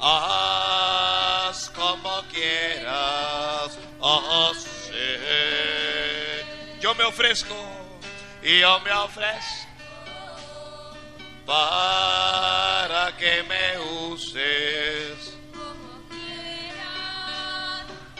[0.00, 5.26] Haz como quieras hacer.
[6.80, 7.54] Yo me ofrezco
[8.42, 9.66] y yo me ofrezco
[11.44, 13.78] para que me
[14.08, 15.25] uses.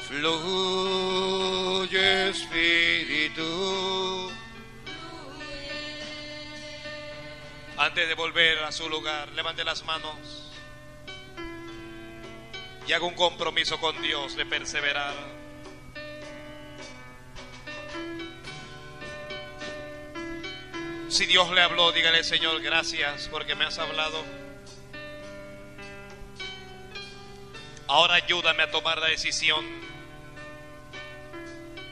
[0.09, 1.89] Fluye
[2.29, 3.43] Espíritu.
[7.77, 10.53] Antes de volver a su lugar, levante las manos
[12.87, 15.15] y haga un compromiso con Dios de perseverar.
[21.09, 24.25] Si Dios le habló, dígale Señor, gracias porque me has hablado.
[27.89, 29.65] Ahora ayúdame a tomar la decisión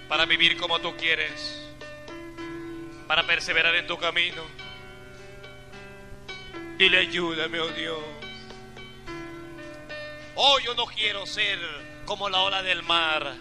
[0.09, 1.63] para vivir como tú quieres,
[3.07, 4.43] para perseverar en tu camino.
[6.77, 7.99] Dile ayúdame, oh Dios.
[10.37, 11.59] Oh, yo no quiero ser
[12.05, 13.35] como la ola del mar,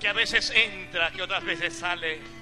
[0.00, 2.39] que a veces entra, que otras veces sale.